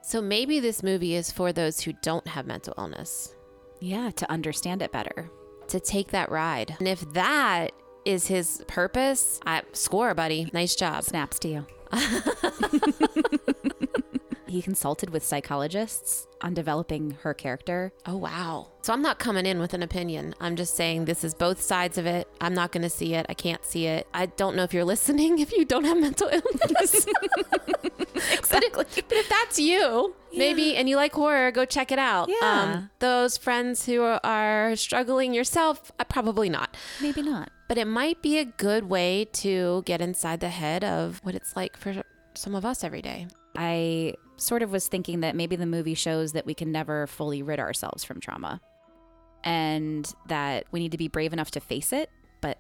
So 0.02 0.22
maybe 0.22 0.60
this 0.60 0.82
movie 0.82 1.14
is 1.16 1.32
for 1.32 1.54
those 1.54 1.80
who 1.82 1.94
don't 2.02 2.28
have 2.28 2.48
mental 2.48 2.74
illness 2.78 3.36
Yeah, 3.80 4.12
to 4.12 4.32
understand 4.32 4.82
it 4.82 4.92
better. 4.92 5.30
To 5.70 5.80
take 5.80 6.12
that 6.12 6.32
ride. 6.32 6.76
And 6.80 6.88
if 6.88 7.02
that 7.14 7.72
is 8.06 8.28
his 8.28 8.64
purpose, 8.68 9.40
I 9.46 9.64
score, 9.74 10.14
buddy. 10.14 10.50
Nice 10.54 10.76
job. 10.76 11.04
Snaps 11.04 11.40
to 11.40 11.48
you. 11.48 11.66
he 14.56 14.62
consulted 14.62 15.10
with 15.10 15.24
psychologists 15.24 16.28
on 16.42 16.54
developing 16.54 17.12
her 17.24 17.34
character. 17.34 17.92
Oh, 18.06 18.16
wow. 18.18 18.68
So 18.84 18.94
I'm 18.94 19.02
not 19.02 19.20
coming 19.20 19.46
in 19.46 19.60
with 19.60 19.74
an 19.74 19.84
opinion. 19.84 20.34
I'm 20.40 20.56
just 20.56 20.76
saying 20.78 21.06
this 21.06 21.24
is 21.26 21.34
both 21.34 21.60
sides 21.62 21.98
of 21.98 22.06
it. 22.06 22.28
I'm 22.40 22.54
not 22.54 22.72
going 22.72 22.84
to 22.84 22.90
see 22.90 23.16
it. 23.16 23.26
I 23.28 23.34
can't 23.34 23.66
see 23.66 23.86
it. 23.88 24.08
I 24.14 24.28
don't 24.28 24.56
know 24.56 24.64
if 24.64 24.74
you're 24.74 24.86
listening 24.96 25.40
if 25.40 25.52
you 25.52 25.66
don't 25.66 25.84
have 25.84 25.98
mental 26.00 26.30
illness. 26.30 27.06
exactly. 28.32 28.70
But, 28.96 29.04
but 29.10 29.18
if 29.18 29.28
that's 29.30 29.60
you, 29.60 30.16
maybe, 30.34 30.76
and 30.76 30.88
you 30.88 30.96
like 30.96 31.14
horror, 31.14 31.52
go 31.52 31.66
check 31.66 31.92
it 31.92 32.00
out. 32.00 32.30
Um, 32.30 32.36
Yeah. 32.42 32.82
those 33.00 33.38
friends 33.38 33.86
who 33.86 34.02
are 34.24 34.76
struggling 34.76 35.34
yourself, 35.34 35.92
uh, 36.00 36.04
probably 36.06 36.50
not. 36.50 36.78
Maybe 37.02 37.22
not. 37.22 37.50
But 37.68 37.78
it 37.78 37.88
might 37.88 38.22
be 38.22 38.38
a 38.38 38.46
good 38.46 38.90
way 38.90 39.26
to 39.34 39.84
get 39.86 40.00
inside 40.02 40.40
the 40.40 40.50
head 40.50 40.84
of 40.84 41.20
what 41.24 41.36
it's 41.36 41.56
like 41.56 41.76
for 41.78 42.04
some 42.36 42.56
of 42.56 42.64
us 42.66 42.84
every 42.84 43.02
day. 43.02 43.28
I 43.58 44.16
sort 44.38 44.62
of 44.62 44.72
was 44.72 44.88
thinking 44.88 45.22
that 45.22 45.36
maybe 45.36 45.56
the 45.56 45.66
movie 45.66 45.94
shows 45.94 46.34
that 46.34 46.46
we 46.46 46.54
can 46.54 46.72
never 46.72 47.08
fully 47.08 47.42
rid 47.42 47.60
ourselves 47.60 48.04
from 48.04 48.20
trauma 48.20 48.62
and 49.44 50.12
that 50.28 50.66
we 50.72 50.80
need 50.80 50.92
to 50.92 50.98
be 50.98 51.08
brave 51.08 51.32
enough 51.32 51.52
to 51.52 51.60
face 51.60 51.94
it, 51.94 52.10
but 52.42 52.58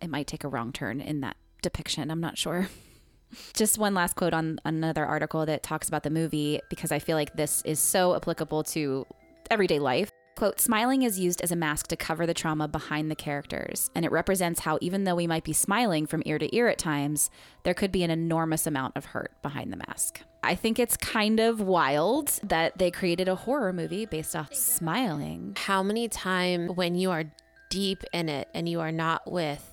it 0.00 0.10
might 0.10 0.26
take 0.26 0.44
a 0.44 0.48
wrong 0.48 0.72
turn 0.72 1.00
in 1.00 1.20
that 1.20 1.36
depiction. 1.62 2.10
I'm 2.10 2.20
not 2.20 2.36
sure. 2.36 2.68
Just 3.54 3.78
one 3.78 3.94
last 3.94 4.16
quote 4.16 4.34
on 4.34 4.58
another 4.64 5.06
article 5.06 5.46
that 5.46 5.62
talks 5.62 5.88
about 5.88 6.02
the 6.02 6.10
movie 6.10 6.60
because 6.68 6.92
I 6.92 6.98
feel 6.98 7.16
like 7.16 7.34
this 7.34 7.62
is 7.64 7.80
so 7.80 8.14
applicable 8.14 8.64
to 8.64 9.06
everyday 9.50 9.78
life. 9.78 10.10
Quote, 10.34 10.60
smiling 10.60 11.02
is 11.02 11.20
used 11.20 11.40
as 11.40 11.52
a 11.52 11.56
mask 11.56 11.88
to 11.88 11.96
cover 11.96 12.26
the 12.26 12.34
trauma 12.34 12.66
behind 12.66 13.10
the 13.10 13.14
characters, 13.14 13.90
and 13.94 14.04
it 14.04 14.10
represents 14.10 14.60
how 14.60 14.78
even 14.80 15.04
though 15.04 15.14
we 15.14 15.26
might 15.26 15.44
be 15.44 15.52
smiling 15.52 16.06
from 16.06 16.22
ear 16.26 16.38
to 16.38 16.54
ear 16.56 16.68
at 16.68 16.78
times, 16.78 17.30
there 17.62 17.74
could 17.74 17.92
be 17.92 18.02
an 18.02 18.10
enormous 18.10 18.66
amount 18.66 18.96
of 18.96 19.04
hurt 19.06 19.30
behind 19.42 19.72
the 19.72 19.76
mask. 19.76 20.22
I 20.44 20.54
think 20.54 20.78
it's 20.78 20.96
kind 20.96 21.38
of 21.40 21.60
wild 21.60 22.28
that 22.42 22.78
they 22.78 22.90
created 22.90 23.28
a 23.28 23.34
horror 23.36 23.72
movie 23.72 24.06
based 24.06 24.34
off 24.34 24.52
smiling. 24.54 25.56
How 25.56 25.82
many 25.82 26.08
times 26.08 26.72
when 26.74 26.94
you 26.96 27.10
are 27.10 27.24
deep 27.70 28.02
in 28.12 28.28
it 28.28 28.48
and 28.54 28.68
you 28.68 28.80
are 28.80 28.92
not 28.92 29.30
with 29.30 29.68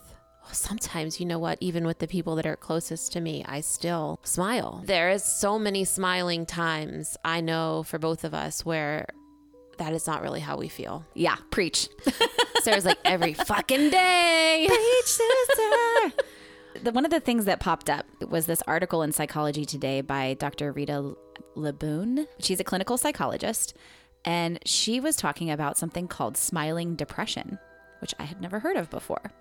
sometimes 0.52 1.20
you 1.20 1.26
know 1.28 1.38
what 1.38 1.58
even 1.62 1.86
with 1.86 2.00
the 2.00 2.08
people 2.08 2.36
that 2.36 2.46
are 2.46 2.56
closest 2.56 3.12
to 3.14 3.22
me 3.22 3.46
i 3.48 3.62
still 3.62 4.20
smile 4.24 4.82
there 4.88 5.12
is 5.12 5.24
so 5.24 5.60
many 5.60 5.84
smiling 5.86 6.44
times 6.44 7.18
i 7.24 7.40
know 7.40 7.84
for 7.84 8.00
both 8.00 8.24
of 8.24 8.34
us 8.34 8.66
where 8.66 9.06
that 9.78 9.94
is 9.94 10.08
not 10.08 10.24
really 10.24 10.40
how 10.40 10.58
we 10.58 10.68
feel 10.68 11.06
Yeah, 11.14 11.36
preach. 11.52 11.88
sarah's 12.64 12.84
like 12.86 12.98
every 13.06 13.34
fucking 13.36 13.92
day 13.92 14.68
the, 16.84 16.92
one 16.92 17.06
of 17.06 17.12
the 17.12 17.20
things 17.20 17.46
that 17.46 17.60
popped 17.60 17.90
up 17.90 18.06
was 18.30 18.46
this 18.46 18.62
article 18.68 19.02
in 19.02 19.12
Psychology 19.12 19.66
Today 19.66 20.02
by 20.02 20.36
Dr. 20.36 20.72
Rita 20.72 21.16
Labeaune. 21.56 22.28
She's 22.40 22.60
a 22.60 22.64
clinical 22.64 22.98
psychologist, 22.98 23.76
and 24.26 24.60
she 24.66 25.00
was 25.00 25.16
talking 25.16 25.52
about 25.52 25.78
something 25.78 26.08
called 26.08 26.38
smiling 26.38 26.96
depression, 26.96 27.60
which 28.02 28.14
I 28.20 28.24
had 28.24 28.42
never 28.42 28.60
heard 28.60 28.78
of 28.78 28.90
before, 28.90 29.32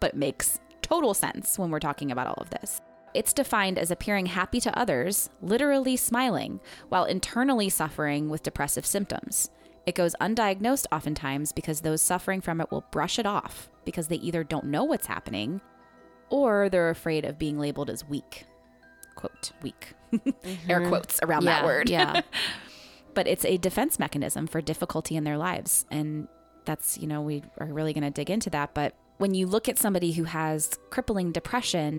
but 0.00 0.16
makes 0.16 0.60
total 0.82 1.14
sense 1.14 1.58
when 1.58 1.70
we're 1.70 1.80
talking 1.80 2.10
about 2.10 2.26
all 2.26 2.38
of 2.38 2.50
this. 2.50 2.80
It's 3.14 3.32
defined 3.32 3.78
as 3.78 3.90
appearing 3.90 4.26
happy 4.26 4.60
to 4.60 4.78
others, 4.78 5.30
literally 5.40 5.96
smiling, 5.96 6.60
while 6.88 7.04
internally 7.04 7.68
suffering 7.68 8.28
with 8.28 8.42
depressive 8.42 8.84
symptoms. 8.84 9.50
It 9.86 9.94
goes 9.94 10.16
undiagnosed 10.20 10.86
oftentimes 10.90 11.52
because 11.52 11.80
those 11.80 12.02
suffering 12.02 12.40
from 12.40 12.60
it 12.60 12.70
will 12.70 12.84
brush 12.90 13.18
it 13.18 13.26
off 13.26 13.68
because 13.84 14.08
they 14.08 14.16
either 14.16 14.42
don't 14.42 14.64
know 14.64 14.82
what's 14.84 15.06
happening 15.06 15.60
or 16.30 16.68
they're 16.68 16.90
afraid 16.90 17.24
of 17.24 17.38
being 17.38 17.58
labeled 17.58 17.90
as 17.90 18.06
weak. 18.06 18.44
Quote, 19.14 19.52
weak. 19.62 19.94
Mm-hmm. 20.14 20.70
Air 20.70 20.86
quotes 20.86 21.18
around 21.24 21.44
that 21.46 21.64
word. 21.64 21.90
yeah 21.90 22.20
but 23.14 23.26
it's 23.26 23.44
a 23.44 23.56
defense 23.56 23.98
mechanism 23.98 24.46
for 24.46 24.60
difficulty 24.60 25.16
in 25.16 25.24
their 25.24 25.38
lives. 25.38 25.86
And 25.90 26.28
that's, 26.64 26.98
you 26.98 27.06
know, 27.06 27.22
we 27.22 27.42
are 27.58 27.66
really 27.66 27.92
going 27.92 28.04
to 28.04 28.10
dig 28.10 28.30
into 28.30 28.50
that. 28.50 28.74
But 28.74 28.94
when 29.18 29.34
you 29.34 29.46
look 29.46 29.68
at 29.68 29.78
somebody 29.78 30.12
who 30.12 30.24
has 30.24 30.78
crippling 30.90 31.32
depression, 31.32 31.98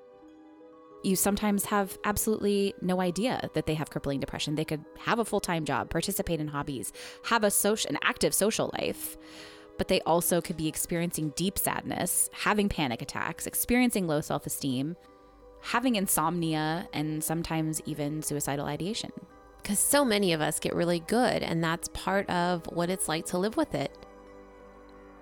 you 1.03 1.15
sometimes 1.15 1.65
have 1.65 1.97
absolutely 2.03 2.73
no 2.81 2.99
idea 2.99 3.49
that 3.53 3.67
they 3.67 3.75
have 3.75 3.89
crippling 3.89 4.19
depression. 4.19 4.55
They 4.55 4.65
could 4.65 4.83
have 4.99 5.19
a 5.19 5.25
full 5.25 5.39
time 5.39 5.65
job, 5.65 5.89
participate 5.89 6.39
in 6.39 6.47
hobbies, 6.47 6.91
have 7.25 7.43
a 7.43 7.51
social, 7.51 7.89
an 7.89 7.97
active 8.03 8.33
social 8.33 8.71
life, 8.79 9.17
but 9.77 9.87
they 9.87 10.01
also 10.01 10.41
could 10.41 10.57
be 10.57 10.67
experiencing 10.67 11.33
deep 11.35 11.57
sadness, 11.57 12.29
having 12.33 12.69
panic 12.69 13.01
attacks, 13.01 13.47
experiencing 13.47 14.07
low 14.07 14.21
self 14.21 14.45
esteem, 14.45 14.95
having 15.61 15.95
insomnia, 15.95 16.87
and 16.93 17.23
sometimes 17.23 17.81
even 17.85 18.21
suicidal 18.21 18.65
ideation. 18.65 19.11
Because 19.61 19.79
so 19.79 20.05
many 20.05 20.33
of 20.33 20.41
us 20.41 20.59
get 20.59 20.75
really 20.75 20.99
good, 20.99 21.41
and 21.41 21.63
that's 21.63 21.87
part 21.89 22.29
of 22.29 22.65
what 22.67 22.89
it's 22.89 23.07
like 23.07 23.25
to 23.27 23.37
live 23.37 23.57
with 23.57 23.73
it. 23.73 23.91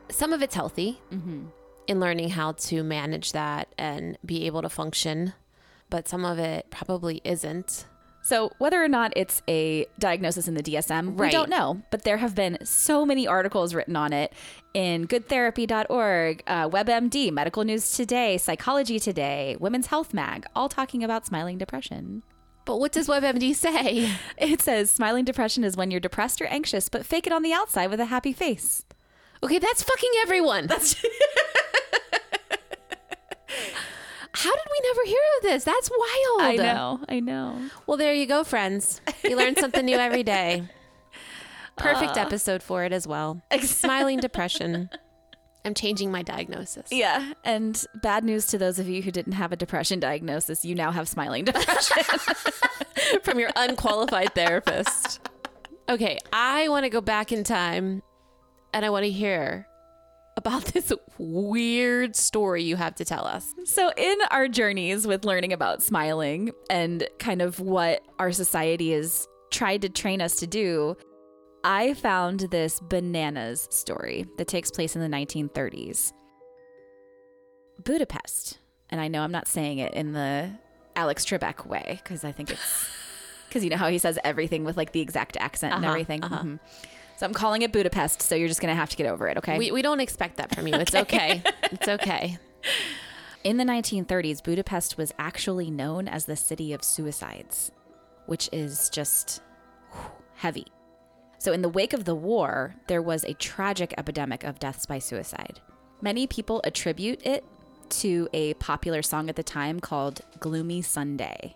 Some 0.10 0.34
of 0.34 0.42
it's 0.42 0.54
healthy 0.54 1.00
mm-hmm. 1.12 1.46
in 1.88 2.00
learning 2.00 2.30
how 2.30 2.52
to 2.52 2.84
manage 2.84 3.32
that 3.32 3.74
and 3.78 4.18
be 4.26 4.46
able 4.46 4.62
to 4.62 4.70
function, 4.70 5.34
but 5.90 6.10
some 6.10 6.26
of 6.26 6.40
it 6.40 6.68
probably 6.70 7.22
isn't. 7.24 7.86
So, 8.26 8.54
whether 8.58 8.82
or 8.82 8.88
not 8.88 9.12
it's 9.18 9.42
a 9.50 9.86
diagnosis 10.00 10.48
in 10.48 10.54
the 10.54 10.64
DSM, 10.64 11.16
we 11.16 11.30
don't 11.30 11.50
know. 11.50 11.82
But 11.92 12.04
there 12.04 12.18
have 12.18 12.34
been 12.34 12.58
so 12.64 13.06
many 13.06 13.28
articles 13.28 13.76
written 13.76 13.98
on 13.98 14.14
it 14.14 14.32
in 14.74 15.08
goodtherapy.org, 15.08 16.42
uh, 16.48 16.70
WebMD, 16.70 17.34
Medical 17.34 17.66
News 17.66 17.92
Today, 17.92 18.38
Psychology 18.38 18.98
Today, 18.98 19.58
Women's 19.60 19.88
Health 19.88 20.14
Mag, 20.14 20.46
all 20.56 20.70
talking 20.70 21.04
about 21.04 21.26
smiling 21.26 21.58
depression. 21.58 22.24
But 22.64 22.80
what 22.80 22.94
does 22.94 23.10
WebMD 23.10 23.54
say? 23.56 24.10
It 24.38 24.62
says 24.62 24.90
smiling 24.90 25.26
depression 25.26 25.66
is 25.66 25.76
when 25.76 25.92
you're 25.92 26.00
depressed 26.00 26.42
or 26.42 26.46
anxious, 26.46 26.88
but 26.88 27.06
fake 27.06 27.28
it 27.28 27.34
on 27.34 27.44
the 27.44 27.52
outside 27.52 27.90
with 27.90 28.00
a 28.00 28.06
happy 28.06 28.32
face. 28.32 28.86
Okay, 29.44 29.60
that's 29.60 29.84
fucking 29.84 30.12
everyone. 30.22 30.68
That's. 30.68 30.96
How 34.34 34.52
did 34.52 34.66
we 34.72 34.88
never 34.90 35.06
hear 35.06 35.22
of 35.38 35.44
this? 35.44 35.64
That's 35.64 35.90
wild. 35.90 36.42
I 36.42 36.56
know, 36.56 37.00
I 37.08 37.20
know. 37.20 37.70
Well, 37.86 37.98
there 37.98 38.14
you 38.14 38.26
go, 38.26 38.44
friends. 38.44 39.00
You 39.24 39.38
learn 39.38 39.56
something 39.56 39.86
new 39.86 39.98
every 39.98 40.24
day. 40.24 40.64
Perfect 41.78 42.18
uh. 42.18 42.22
episode 42.22 42.64
for 42.64 42.84
it 42.84 42.92
as 42.92 43.08
well. 43.08 43.42
Smiling 43.62 44.20
depression. 44.22 44.90
I'm 45.66 45.74
changing 45.74 46.12
my 46.12 46.24
diagnosis. 46.24 46.92
Yeah, 46.92 47.34
and 47.44 47.86
bad 48.02 48.24
news 48.24 48.48
to 48.48 48.58
those 48.58 48.80
of 48.80 48.90
you 48.90 49.02
who 49.02 49.12
didn't 49.12 49.34
have 49.34 49.52
a 49.52 49.56
depression 49.56 50.00
diagnosis, 50.00 50.66
you 50.66 50.76
now 50.76 50.92
have 50.92 51.08
smiling 51.08 51.46
depression. 51.46 52.04
from 53.24 53.40
your 53.40 53.50
unqualified 53.56 54.34
therapist. 54.36 55.22
Okay, 55.88 56.18
I 56.32 56.68
want 56.70 56.86
to 56.86 56.90
go 56.90 57.02
back 57.02 57.32
in 57.32 57.44
time 57.44 58.02
and 58.74 58.84
I 58.84 58.90
want 58.90 59.06
to 59.06 59.12
hear 59.12 59.68
about 60.38 60.66
this 60.74 60.92
weird 61.18 62.16
story 62.16 62.64
you 62.64 62.76
have 62.76 62.96
to 62.96 63.06
tell 63.06 63.26
us. 63.26 63.54
So, 63.66 63.92
in 63.98 64.18
our 64.32 64.48
journeys 64.48 65.06
with 65.08 65.26
learning 65.26 65.54
about 65.54 65.82
smiling 65.84 66.52
and 66.70 67.08
kind 67.20 67.42
of 67.42 67.60
what 67.60 68.02
our 68.20 68.32
society 68.32 68.92
has 68.94 69.28
tried 69.52 69.82
to 69.84 69.90
train 69.90 70.22
us 70.22 70.36
to 70.38 70.48
do, 70.48 70.96
I 71.64 71.94
found 71.94 72.42
this 72.52 72.80
bananas 72.80 73.68
story 73.72 74.26
that 74.38 74.48
takes 74.48 74.70
place 74.72 74.96
in 74.96 75.02
the 75.02 75.08
1930s. 75.16 76.12
Budapest. 77.84 78.60
And 78.90 79.02
I 79.02 79.08
know 79.08 79.22
I'm 79.22 79.32
not 79.32 79.48
saying 79.48 79.80
it 79.80 79.94
in 79.94 80.14
the 80.14 80.52
Alex 80.96 81.26
Trebek 81.26 81.66
way 81.66 82.00
because 82.04 82.24
I 82.24 82.32
think 82.32 82.52
it's 82.52 82.88
because 83.48 83.64
you 83.64 83.70
know 83.70 83.78
how 83.78 83.88
he 83.88 83.98
says 83.98 84.20
everything 84.24 84.64
with 84.64 84.78
like 84.78 84.92
the 84.92 85.02
exact 85.02 85.38
accent 85.38 85.74
and 85.74 85.84
Uh-huh, 85.84 85.92
everything. 85.94 86.24
uh-huh. 86.24 86.44
Mhm. 86.44 86.60
So 87.18 87.26
I'm 87.26 87.34
calling 87.34 87.62
it 87.62 87.72
Budapest. 87.72 88.22
So 88.22 88.36
you're 88.36 88.48
just 88.48 88.62
going 88.62 88.72
to 88.72 88.76
have 88.76 88.90
to 88.90 88.98
get 88.98 89.08
over 89.08 89.28
it. 89.28 89.38
Okay. 89.38 89.58
We, 89.58 89.72
we 89.72 89.82
don't 89.82 90.00
expect 90.00 90.38
that 90.38 90.54
from 90.54 90.68
you. 90.68 90.76
It's 90.76 90.96
okay. 90.96 91.44
It's 91.72 91.88
okay. 91.88 92.38
In 93.44 93.58
the 93.58 93.64
1930s, 93.64 94.44
Budapest 94.44 94.96
was 94.96 95.12
actually 95.18 95.72
known 95.72 96.08
as 96.08 96.26
the 96.26 96.36
city 96.36 96.72
of 96.72 96.84
suicides, 96.84 97.72
which 98.28 98.48
is 98.54 98.92
just 98.92 99.42
whew, 99.92 100.12
heavy. 100.36 100.68
So, 101.40 101.52
in 101.52 101.62
the 101.62 101.70
wake 101.70 101.94
of 101.94 102.06
the 102.06 102.16
war, 102.16 102.76
there 102.88 103.02
was 103.02 103.26
a 103.26 103.34
tragic 103.34 103.94
epidemic 103.98 104.44
of 104.44 104.60
deaths 104.60 104.86
by 104.86 105.00
suicide. 105.00 105.60
Many 106.00 106.28
people 106.28 106.62
attribute 106.64 107.26
it 107.26 107.44
to 107.90 108.30
a 108.34 108.54
popular 108.56 109.02
song 109.02 109.30
at 109.30 109.36
the 109.36 109.44
time 109.44 109.80
called 109.80 110.22
Gloomy 110.40 110.82
Sunday. 110.82 111.56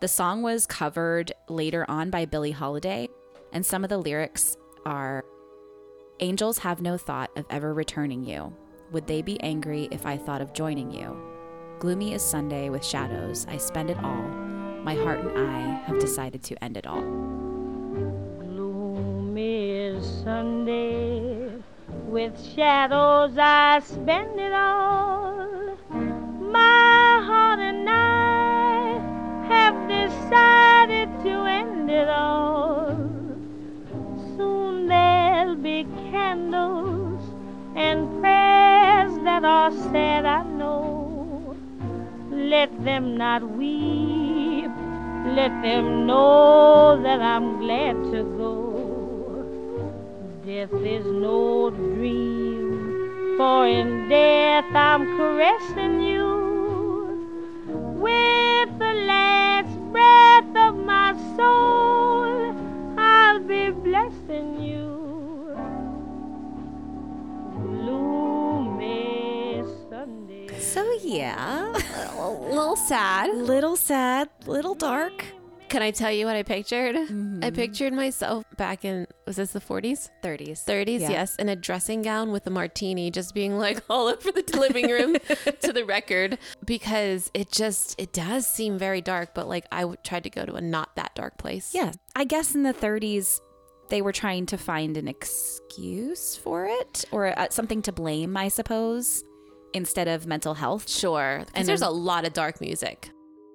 The 0.00 0.08
song 0.08 0.42
was 0.42 0.66
covered 0.66 1.32
later 1.48 1.84
on 1.88 2.10
by 2.10 2.24
Billie 2.24 2.52
Holiday, 2.52 3.08
and 3.52 3.66
some 3.66 3.82
of 3.84 3.90
the 3.90 3.98
lyrics 3.98 4.56
are 4.88 5.24
Angels 6.20 6.58
have 6.58 6.80
no 6.80 6.96
thought 6.96 7.30
of 7.36 7.44
ever 7.50 7.72
returning 7.72 8.24
you. 8.24 8.52
Would 8.90 9.06
they 9.06 9.22
be 9.22 9.38
angry 9.40 9.86
if 9.92 10.04
I 10.04 10.16
thought 10.16 10.40
of 10.40 10.52
joining 10.52 10.90
you? 10.90 11.16
Gloomy 11.78 12.12
is 12.14 12.22
Sunday 12.22 12.70
with 12.70 12.84
shadows. 12.84 13.46
I 13.48 13.58
spend 13.58 13.90
it 13.90 14.02
all. 14.02 14.22
My 14.82 14.96
heart 14.96 15.20
and 15.20 15.38
I 15.38 15.60
have 15.86 16.00
decided 16.00 16.42
to 16.44 16.64
end 16.64 16.76
it 16.76 16.88
all. 16.88 17.02
Gloomy 18.40 19.70
is 19.70 20.22
Sunday, 20.24 21.52
with 22.06 22.34
shadows 22.56 23.36
I 23.38 23.80
spend 23.84 24.40
it 24.40 24.52
all. 24.52 25.76
My 25.90 27.22
heart 27.28 27.60
and 27.60 27.88
I 27.88 28.98
have 29.46 29.88
decided 29.88 31.10
to 31.22 31.30
end 31.44 31.90
it 31.90 32.08
all. 32.08 32.67
That 39.40 39.72
said, 39.92 40.24
I 40.26 40.42
know. 40.42 41.56
Let 42.30 42.84
them 42.84 43.16
not 43.16 43.42
weep. 43.42 44.70
Let 45.34 45.62
them 45.62 46.06
know 46.06 47.00
that 47.02 47.20
I'm 47.20 47.60
glad 47.60 47.94
to 48.12 48.22
go. 48.38 48.54
Death 50.44 50.72
is 50.82 51.04
no 51.04 51.70
dream, 51.70 53.34
for 53.36 53.66
in 53.66 54.08
death 54.08 54.64
I'm 54.74 55.04
caressing 55.16 56.00
you. 56.00 56.28
With 58.04 58.78
the 58.78 58.94
last 59.06 59.76
breath 59.92 60.56
of 60.56 60.76
my 60.76 61.12
soul, 61.36 61.97
yeah, 71.28 71.72
A 72.18 72.30
little 72.30 72.76
sad. 72.76 73.34
little 73.36 73.76
sad, 73.76 74.28
little 74.46 74.74
dark. 74.74 75.24
Can 75.68 75.82
I 75.82 75.90
tell 75.90 76.10
you 76.10 76.24
what 76.24 76.34
I 76.34 76.42
pictured? 76.42 76.96
I 77.44 77.50
pictured 77.50 77.92
myself 77.92 78.42
back 78.56 78.86
in, 78.86 79.06
was 79.26 79.36
this 79.36 79.52
the 79.52 79.60
40s? 79.60 80.08
30s. 80.22 80.64
30s, 80.64 81.00
Yeah. 81.00 81.10
yes, 81.10 81.36
in 81.36 81.50
a 81.50 81.56
dressing 81.56 82.00
gown 82.00 82.32
with 82.32 82.46
a 82.46 82.50
martini, 82.50 83.10
just 83.10 83.34
being 83.34 83.58
like 83.58 83.82
all 83.90 84.06
over 84.08 84.32
the 84.32 84.44
living 84.58 84.88
room 84.90 85.12
to 85.60 85.72
the 85.74 85.84
record 85.84 86.38
because 86.64 87.30
it 87.34 87.52
just, 87.52 88.00
it 88.00 88.14
does 88.14 88.46
seem 88.46 88.78
very 88.78 89.02
dark, 89.02 89.34
but 89.34 89.46
like 89.46 89.66
I 89.70 89.84
tried 90.04 90.24
to 90.24 90.30
go 90.30 90.46
to 90.46 90.54
a 90.54 90.60
not 90.62 90.96
that 90.96 91.14
dark 91.14 91.36
place. 91.36 91.72
Yeah, 91.74 91.92
I 92.16 92.24
guess 92.24 92.54
in 92.54 92.62
the 92.62 92.72
30s, 92.72 93.38
they 93.90 94.00
were 94.00 94.12
trying 94.12 94.46
to 94.46 94.56
find 94.56 94.96
an 94.96 95.06
excuse 95.06 96.34
for 96.36 96.64
it 96.66 97.04
or 97.10 97.38
uh, 97.38 97.48
something 97.50 97.82
to 97.82 97.92
blame, 97.92 98.38
I 98.38 98.48
suppose, 98.48 99.22
instead 99.74 100.08
of 100.08 100.26
mental 100.26 100.54
health. 100.54 100.88
Sure. 100.88 101.44
And 101.54 101.66
there's 101.68 101.82
a 101.82 101.90
lot 101.90 102.24
of 102.26 102.32
dark 102.32 102.60
music. 102.60 103.10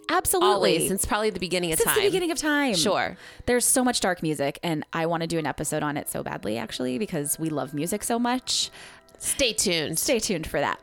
Absolutely. 0.09 0.49
Always, 0.49 0.87
since 0.89 1.05
probably 1.05 1.29
the 1.29 1.39
beginning 1.39 1.71
of 1.71 1.79
Since 1.79 1.91
time. 1.93 2.03
the 2.03 2.07
beginning 2.09 2.31
of 2.31 2.37
time. 2.37 2.75
Sure. 2.75 3.17
There's 3.45 3.65
so 3.65 3.83
much 3.83 3.99
dark 4.01 4.21
music, 4.21 4.59
and 4.61 4.85
I 4.91 5.05
want 5.05 5.21
to 5.21 5.27
do 5.27 5.39
an 5.39 5.47
episode 5.47 5.81
on 5.81 5.95
it 5.97 6.09
so 6.09 6.21
badly, 6.23 6.57
actually, 6.57 6.97
because 6.97 7.39
we 7.39 7.49
love 7.49 7.73
music 7.73 8.03
so 8.03 8.19
much. 8.19 8.69
Stay 9.17 9.53
tuned. 9.53 9.97
Stay 9.97 10.19
tuned 10.19 10.45
for 10.45 10.59
that. 10.59 10.79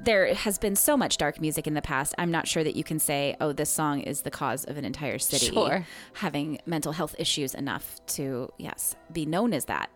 There 0.00 0.34
has 0.34 0.58
been 0.58 0.74
so 0.74 0.96
much 0.96 1.18
dark 1.18 1.40
music 1.40 1.66
in 1.66 1.74
the 1.74 1.82
past. 1.82 2.14
I'm 2.18 2.30
not 2.30 2.48
sure 2.48 2.64
that 2.64 2.74
you 2.74 2.82
can 2.82 2.98
say, 2.98 3.36
oh, 3.40 3.52
this 3.52 3.70
song 3.70 4.00
is 4.00 4.22
the 4.22 4.30
cause 4.30 4.64
of 4.64 4.76
an 4.78 4.84
entire 4.84 5.18
city 5.18 5.46
Sure. 5.52 5.86
having 6.14 6.58
mental 6.66 6.92
health 6.92 7.14
issues 7.18 7.54
enough 7.54 8.00
to, 8.06 8.48
yes, 8.58 8.96
be 9.12 9.26
known 9.26 9.52
as 9.52 9.66
that. 9.66 9.90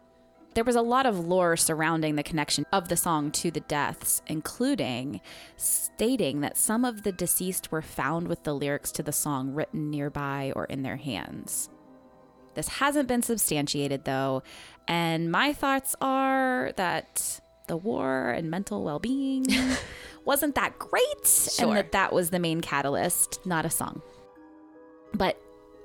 There 0.57 0.65
was 0.65 0.75
a 0.75 0.81
lot 0.81 1.05
of 1.05 1.21
lore 1.21 1.55
surrounding 1.59 2.17
the 2.17 2.23
connection 2.23 2.65
of 2.73 2.89
the 2.89 2.97
song 2.97 3.31
to 3.33 3.51
the 3.51 3.61
deaths, 3.61 4.23
including 4.27 5.21
stating 5.59 6.41
that 6.41 6.57
some 6.57 6.83
of 6.83 7.03
the 7.03 7.13
deceased 7.13 7.71
were 7.71 7.83
found 7.83 8.27
with 8.27 8.43
the 8.45 8.55
lyrics 8.55 8.91
to 8.93 9.03
the 9.03 9.13
song 9.13 9.53
written 9.53 9.91
nearby 9.91 10.55
or 10.57 10.65
in 10.65 10.83
their 10.83 10.97
hands. 10.97 11.69
This 12.55 12.69
hasn't 12.69 13.07
been 13.07 13.21
substantiated 13.21 14.07
though, 14.07 14.43
and 14.89 15.31
my 15.31 15.53
thoughts 15.53 15.95
are 16.01 16.73
that 16.77 17.39
the 17.67 17.77
war 17.77 18.31
and 18.31 18.51
mental 18.51 18.83
well-being 18.83 19.45
wasn't 20.25 20.55
that 20.55 20.79
great 20.79 21.27
Sure. 21.27 21.69
and 21.69 21.77
that 21.77 21.93
that 21.93 22.15
was 22.15 22.31
the 22.31 22.39
main 22.39 22.63
catalyst, 22.63 23.45
not 23.45 23.67
a 23.67 23.71
song. 23.71 24.01
But 25.13 25.39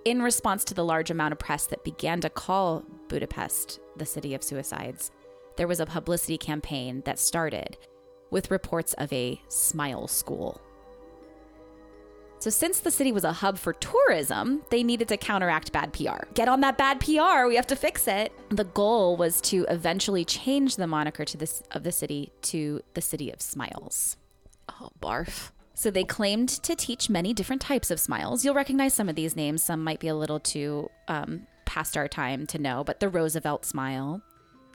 in 0.06 0.22
response 0.22 0.64
to 0.66 0.74
the 0.74 0.86
large 0.86 1.12
amount 1.12 1.32
of 1.32 1.40
press 1.40 1.68
that 1.68 1.84
began 1.84 2.22
to 2.22 2.30
call 2.30 2.84
Budapest 3.08 3.80
the 3.98 4.06
city 4.06 4.34
of 4.34 4.44
suicides, 4.44 5.12
there 5.58 5.68
was 5.68 5.80
a 5.80 5.86
publicity 5.86 6.38
campaign 6.38 7.02
that 7.06 7.20
started 7.20 7.78
with 8.32 8.52
reports 8.52 8.94
of 8.94 9.12
a 9.12 9.42
smile 9.50 10.08
school. 10.08 10.62
So, 12.40 12.50
since 12.50 12.80
the 12.80 12.90
city 12.90 13.12
was 13.12 13.24
a 13.24 13.34
hub 13.34 13.60
for 13.60 13.74
tourism, 13.74 14.64
they 14.72 14.82
needed 14.82 15.08
to 15.10 15.18
counteract 15.18 15.72
bad 15.72 15.94
PR. 15.94 16.26
Get 16.34 16.48
on 16.48 16.62
that 16.62 16.76
bad 16.76 17.00
PR, 17.00 17.46
we 17.48 17.56
have 17.56 17.68
to 17.68 17.76
fix 17.76 18.08
it. 18.08 18.32
The 18.50 18.64
goal 18.64 19.16
was 19.16 19.42
to 19.42 19.64
eventually 19.70 20.26
change 20.26 20.78
the 20.78 20.88
moniker 20.88 21.24
to 21.24 21.38
this 21.38 21.62
of 21.70 21.84
the 21.84 21.92
city 21.92 22.32
to 22.44 22.82
the 22.96 23.02
City 23.02 23.30
of 23.30 23.44
Smiles. 23.44 24.18
Oh, 24.68 24.90
barf. 25.00 25.52
So 25.82 25.89
they 25.89 26.04
claimed 26.04 26.48
to 26.50 26.76
teach 26.76 27.10
many 27.10 27.34
different 27.34 27.60
types 27.60 27.89
of 27.89 28.00
smiles. 28.00 28.46
You'll 28.46 28.54
recognize 28.54 28.94
some 28.94 29.10
of 29.10 29.15
these 29.15 29.36
names. 29.36 29.63
Some 29.63 29.84
might 29.84 30.00
be 30.00 30.10
a 30.10 30.13
little 30.13 30.39
too 30.39 30.91
um, 31.08 31.48
past 31.65 31.98
our 31.98 32.08
time 32.08 32.46
to 32.48 32.60
know, 32.60 32.84
but 32.84 33.00
the 33.00 33.10
Roosevelt 33.10 33.65
smile. 33.65 34.22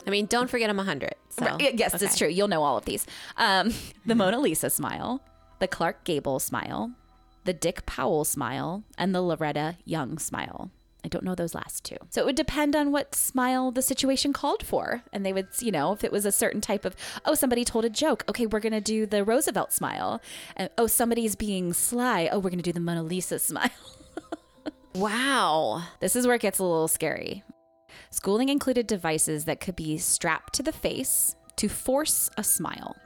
I 0.04 0.10
mean, 0.10 0.26
don't 0.26 0.50
forget 0.50 0.68
I'm 0.68 0.76
100. 0.76 1.14
So. 1.28 1.44
Right, 1.46 1.78
Yes, 1.78 2.02
it's 2.02 2.18
true. 2.18 2.26
You'll 2.26 2.48
know 2.48 2.64
all 2.64 2.76
of 2.76 2.86
these. 2.86 3.06
Um, 3.36 3.72
the 4.04 4.16
Mona 4.16 4.40
Lisa 4.40 4.68
smile, 4.68 5.22
the 5.60 5.68
Clark 5.68 6.02
Gable 6.02 6.40
smile, 6.40 6.90
the 7.44 7.52
Dick 7.52 7.86
Powell 7.86 8.24
smile, 8.24 8.82
and 8.98 9.14
the 9.14 9.22
Loretta 9.22 9.76
Young 9.84 10.18
smile. 10.18 10.72
I 11.06 11.08
don't 11.08 11.24
know 11.24 11.34
those 11.34 11.54
last 11.54 11.84
two. 11.84 11.96
So 12.10 12.20
it 12.20 12.26
would 12.26 12.36
depend 12.36 12.76
on 12.76 12.92
what 12.92 13.14
smile 13.14 13.70
the 13.70 13.80
situation 13.80 14.32
called 14.32 14.66
for. 14.66 15.02
And 15.12 15.24
they 15.24 15.32
would, 15.32 15.46
you 15.60 15.70
know, 15.70 15.92
if 15.92 16.02
it 16.02 16.12
was 16.12 16.26
a 16.26 16.32
certain 16.32 16.60
type 16.60 16.84
of, 16.84 16.96
oh, 17.24 17.34
somebody 17.34 17.64
told 17.64 17.84
a 17.84 17.90
joke. 17.90 18.24
Okay, 18.28 18.46
we're 18.46 18.60
going 18.60 18.72
to 18.72 18.80
do 18.80 19.06
the 19.06 19.24
Roosevelt 19.24 19.72
smile. 19.72 20.20
And 20.56 20.68
oh, 20.76 20.88
somebody's 20.88 21.36
being 21.36 21.72
sly. 21.72 22.28
Oh, 22.30 22.38
we're 22.38 22.50
going 22.50 22.58
to 22.58 22.64
do 22.64 22.72
the 22.72 22.80
Mona 22.80 23.02
Lisa 23.02 23.38
smile. 23.38 23.70
Wow. 24.96 25.82
This 26.00 26.16
is 26.16 26.26
where 26.26 26.36
it 26.36 26.42
gets 26.42 26.58
a 26.58 26.64
little 26.64 26.88
scary. 26.88 27.44
Schooling 28.08 28.48
included 28.48 28.86
devices 28.86 29.44
that 29.44 29.60
could 29.60 29.76
be 29.76 29.98
strapped 29.98 30.54
to 30.54 30.62
the 30.62 30.72
face 30.72 31.36
to 31.56 31.68
force 31.68 32.30
a 32.38 32.42
smile. 32.42 32.96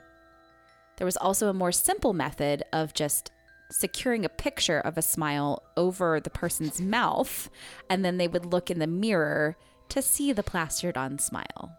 There 0.95 1.05
was 1.05 1.17
also 1.17 1.49
a 1.49 1.53
more 1.53 1.73
simple 1.73 2.13
method 2.13 2.63
of 2.71 2.93
just 2.93 3.31
securing 3.71 4.25
a 4.25 4.29
picture 4.29 4.79
of 4.79 4.97
a 4.97 5.01
smile 5.01 5.63
over 5.75 6.19
the 6.19 6.29
person's 6.29 6.81
mouth, 6.81 7.49
and 7.89 8.03
then 8.03 8.17
they 8.17 8.27
would 8.27 8.45
look 8.45 8.69
in 8.69 8.79
the 8.79 8.87
mirror 8.87 9.57
to 9.89 10.01
see 10.01 10.31
the 10.31 10.43
plastered 10.43 10.97
on 10.97 11.19
smile. 11.19 11.71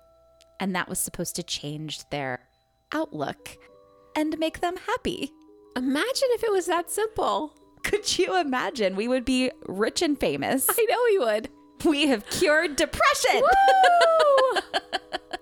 And 0.61 0.75
that 0.75 0.89
was 0.89 0.99
supposed 0.99 1.37
to 1.37 1.43
change 1.43 2.09
their 2.11 2.49
outlook 2.93 3.57
and 4.15 4.39
make 4.39 4.61
them 4.61 4.77
happy. 4.77 5.33
Imagine 5.77 6.29
if 6.33 6.45
it 6.45 6.53
was 6.53 6.67
that 6.67 6.91
simple. 6.91 7.55
Could 7.83 8.19
you 8.19 8.39
imagine? 8.39 8.95
We 8.97 9.09
would 9.09 9.25
be 9.25 9.51
rich 9.67 10.03
and 10.03 10.19
famous. 10.19 10.69
I 10.71 10.87
know 10.89 10.99
we 11.07 11.19
would. 11.19 11.49
We 11.85 12.07
have 12.09 12.27
cured 12.27 12.77
depression. 12.77 13.43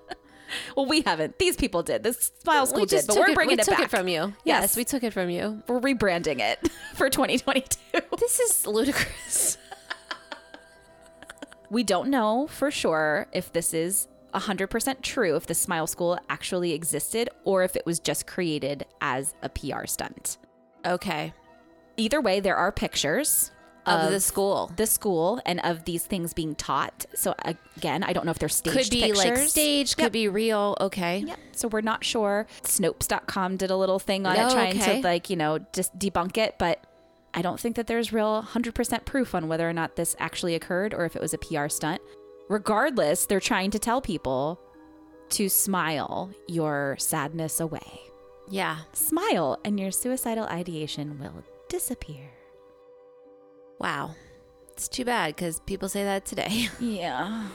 well, 0.80 0.88
we 0.88 1.02
haven't. 1.02 1.38
These 1.38 1.56
people 1.56 1.82
did. 1.82 2.02
This 2.02 2.32
smile 2.42 2.66
school 2.66 2.80
we 2.80 2.86
did, 2.86 3.06
but 3.06 3.16
we're 3.16 3.30
it, 3.30 3.34
bringing 3.34 3.56
we 3.56 3.60
it 3.60 3.64
took 3.64 3.76
back 3.76 3.86
it 3.86 3.90
from 3.90 4.08
you. 4.08 4.32
Yes. 4.44 4.62
Yes, 4.62 4.76
we 4.76 4.84
took 4.84 5.02
it 5.02 5.12
from 5.12 5.28
you. 5.28 5.62
We're 5.68 5.80
rebranding 5.80 6.40
it 6.40 6.70
for 6.94 7.10
2022. 7.10 8.00
This 8.18 8.40
is 8.40 8.66
ludicrous. 8.66 9.58
We 11.72 11.84
don't 11.84 12.10
know 12.10 12.48
for 12.48 12.72
sure 12.72 13.28
if 13.32 13.52
this 13.52 13.72
is 13.72 14.08
100% 14.34 15.02
true, 15.02 15.36
if 15.36 15.46
the 15.46 15.54
smile 15.54 15.86
school 15.86 16.18
actually 16.28 16.72
existed, 16.72 17.30
or 17.44 17.62
if 17.62 17.76
it 17.76 17.86
was 17.86 18.00
just 18.00 18.26
created 18.26 18.86
as 19.00 19.36
a 19.42 19.48
PR 19.48 19.86
stunt. 19.86 20.38
Okay. 20.84 21.32
Either 21.96 22.20
way, 22.20 22.40
there 22.40 22.56
are 22.56 22.72
pictures 22.72 23.52
Of, 23.90 24.10
the 24.12 24.20
school. 24.20 24.72
the 24.76 24.86
school 24.86 25.40
and 25.46 25.60
of 25.60 25.84
these 25.84 26.04
things 26.04 26.32
being 26.34 26.54
taught. 26.54 27.06
So 27.14 27.34
again, 27.76 28.02
I 28.02 28.12
don't 28.12 28.24
know 28.24 28.30
if 28.30 28.38
they're 28.38 28.48
staged 28.48 28.76
Could 28.76 28.90
be 28.90 29.12
like 29.12 29.28
pictures. 29.28 29.50
staged, 29.50 29.96
could 29.96 30.12
be 30.12 30.28
real. 30.28 30.76
Okay. 30.80 31.18
Yep. 31.26 31.38
So 31.52 31.68
we're 31.68 31.80
not 31.80 32.04
sure. 32.04 32.46
Snopes.com 32.62 33.56
did 33.56 33.70
a 33.70 33.76
little 33.76 33.98
thing 33.98 34.26
on 34.26 34.36
it 34.36 34.40
Oh, 34.42 34.50
trying 34.50 34.80
okay. 34.80 35.00
to 35.00 35.06
like, 35.06 35.30
you 35.30 35.36
know, 35.36 35.58
just 35.72 35.96
debunk 35.98 36.36
it, 36.38 36.56
but 36.58 36.84
I 37.34 37.42
don't 37.42 37.60
think 37.60 37.76
that 37.76 37.86
there's 37.86 38.12
real 38.12 38.42
100% 38.42 39.04
proof 39.04 39.34
on 39.34 39.46
whether 39.48 39.68
or 39.68 39.72
not 39.72 39.96
this 39.96 40.16
actually 40.18 40.54
occurred 40.54 40.92
or 40.94 41.04
if 41.04 41.14
it 41.14 41.22
was 41.22 41.32
a 41.34 41.38
PR 41.38 41.68
stunt. 41.68 42.00
Regardless, 42.48 43.26
they're 43.26 43.38
trying 43.38 43.70
to 43.70 43.78
tell 43.78 44.00
people 44.00 44.60
to 45.30 45.48
smile 45.48 46.30
your 46.48 46.96
sadness 46.98 47.60
away. 47.60 48.00
Yeah. 48.48 48.78
Smile 48.92 49.60
and 49.64 49.78
your 49.78 49.92
suicidal 49.92 50.46
ideation 50.46 51.20
will 51.20 51.44
disappear. 51.68 52.30
Wow. 53.80 54.14
It's 54.74 54.86
too 54.88 55.04
bad 55.04 55.34
because 55.34 55.58
people 55.60 55.88
say 55.88 56.04
that 56.04 56.24
today. 56.24 56.68
Yeah. 56.80 57.48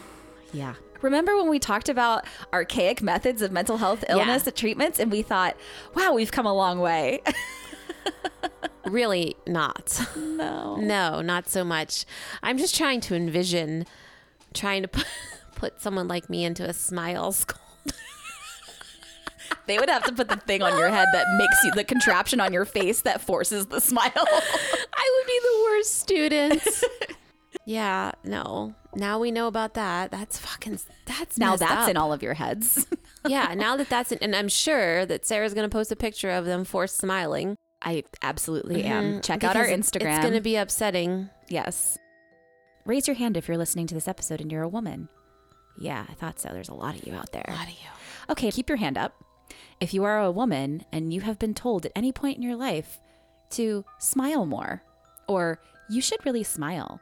Yeah. 0.53 0.75
Remember 1.01 1.35
when 1.37 1.49
we 1.49 1.59
talked 1.59 1.87
about 1.89 2.25
archaic 2.53 3.01
methods 3.01 3.41
of 3.41 3.51
mental 3.51 3.77
health 3.77 4.03
illness 4.09 4.43
Yeah. 4.45 4.51
treatments 4.51 4.99
and 4.99 5.11
we 5.11 5.21
thought, 5.21 5.55
wow, 5.93 6.13
we've 6.13 6.31
come 6.31 6.45
a 6.45 6.53
long 6.53 6.79
way. 6.79 7.21
really 8.85 9.35
not. 9.47 9.99
no. 10.15 10.75
No, 10.77 11.21
not 11.21 11.47
so 11.49 11.63
much. 11.63 12.05
I'm 12.43 12.57
just 12.57 12.75
trying 12.75 13.01
to 13.01 13.15
envision 13.15 13.85
trying 14.53 14.81
to 14.83 14.87
put, 14.87 15.05
put 15.55 15.81
someone 15.81 16.07
like 16.07 16.29
me 16.29 16.45
into 16.45 16.63
a 16.67 16.73
smile 16.73 17.31
school. 17.31 17.59
They 19.67 19.77
would 19.79 19.89
have 19.89 20.03
to 20.05 20.13
put 20.13 20.29
the 20.29 20.35
thing 20.37 20.61
on 20.61 20.77
your 20.77 20.89
head 20.89 21.07
that 21.13 21.25
makes 21.37 21.55
you 21.63 21.71
the 21.71 21.83
contraption 21.83 22.39
on 22.39 22.53
your 22.53 22.65
face 22.65 23.01
that 23.01 23.21
forces 23.21 23.65
the 23.67 23.81
smile. 23.81 24.11
I 24.15 25.19
would 25.19 25.27
be 25.27 25.39
the 25.41 25.61
worst 25.65 25.95
student. 25.99 26.83
yeah, 27.65 28.11
no. 28.23 28.75
Now 28.95 29.19
we 29.19 29.31
know 29.31 29.47
about 29.47 29.73
that. 29.73 30.11
That's 30.11 30.37
fucking. 30.37 30.79
That's 31.05 31.37
now 31.37 31.55
that's 31.55 31.83
up. 31.83 31.89
in 31.89 31.97
all 31.97 32.13
of 32.13 32.21
your 32.23 32.33
heads. 32.35 32.85
yeah, 33.27 33.53
now 33.55 33.75
that 33.77 33.89
that's 33.89 34.11
in, 34.11 34.19
and 34.19 34.35
I'm 34.35 34.49
sure 34.49 35.05
that 35.05 35.25
Sarah's 35.25 35.53
gonna 35.53 35.69
post 35.69 35.91
a 35.91 35.95
picture 35.95 36.29
of 36.31 36.45
them 36.45 36.63
forced 36.63 36.97
smiling. 36.97 37.55
I 37.81 38.03
absolutely 38.21 38.83
am. 38.83 39.15
Mhm, 39.19 39.23
Check 39.23 39.43
out 39.43 39.55
our 39.55 39.65
Instagram. 39.65 40.15
It's 40.17 40.25
gonna 40.25 40.41
be 40.41 40.55
upsetting. 40.55 41.29
yes. 41.49 41.97
Raise 42.85 43.07
your 43.07 43.15
hand 43.15 43.35
if 43.35 43.47
you're 43.47 43.57
listening 43.57 43.87
to 43.87 43.95
this 43.95 44.07
episode 44.07 44.39
and 44.41 44.51
you're 44.51 44.61
a 44.61 44.67
woman. 44.69 45.09
Yeah, 45.79 46.05
I 46.07 46.13
thought 46.13 46.39
so. 46.39 46.49
There's 46.49 46.69
a 46.69 46.73
lot 46.75 46.95
of 46.95 47.05
you 47.07 47.15
out 47.15 47.31
there. 47.31 47.43
A 47.47 47.51
lot 47.51 47.63
of 47.63 47.71
you. 47.71 47.89
Okay, 48.29 48.51
keep 48.51 48.69
your 48.69 48.77
hand 48.77 48.95
up. 48.95 49.13
If 49.79 49.93
you 49.93 50.03
are 50.03 50.19
a 50.19 50.31
woman 50.31 50.85
and 50.91 51.13
you 51.13 51.21
have 51.21 51.39
been 51.39 51.53
told 51.53 51.85
at 51.85 51.91
any 51.95 52.11
point 52.11 52.37
in 52.37 52.43
your 52.43 52.55
life 52.55 52.99
to 53.51 53.85
smile 53.99 54.45
more, 54.45 54.83
or 55.27 55.59
you 55.89 56.01
should 56.01 56.25
really 56.25 56.43
smile. 56.43 56.99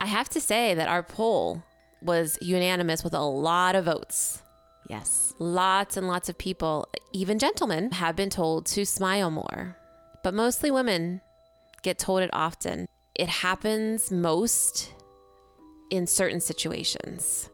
I 0.00 0.06
have 0.06 0.28
to 0.30 0.40
say 0.40 0.74
that 0.74 0.88
our 0.88 1.02
poll 1.02 1.62
was 2.02 2.38
unanimous 2.40 3.02
with 3.02 3.14
a 3.14 3.22
lot 3.22 3.74
of 3.74 3.86
votes. 3.86 4.42
Yes. 4.88 5.32
Lots 5.38 5.96
and 5.96 6.06
lots 6.06 6.28
of 6.28 6.36
people, 6.36 6.88
even 7.12 7.38
gentlemen, 7.38 7.92
have 7.92 8.16
been 8.16 8.30
told 8.30 8.66
to 8.66 8.84
smile 8.84 9.30
more. 9.30 9.76
But 10.22 10.34
mostly 10.34 10.70
women 10.70 11.22
get 11.82 11.98
told 11.98 12.22
it 12.22 12.30
often. 12.32 12.86
It 13.14 13.28
happens 13.28 14.10
most 14.10 14.92
in 15.90 16.06
certain 16.06 16.40
situations. 16.40 17.48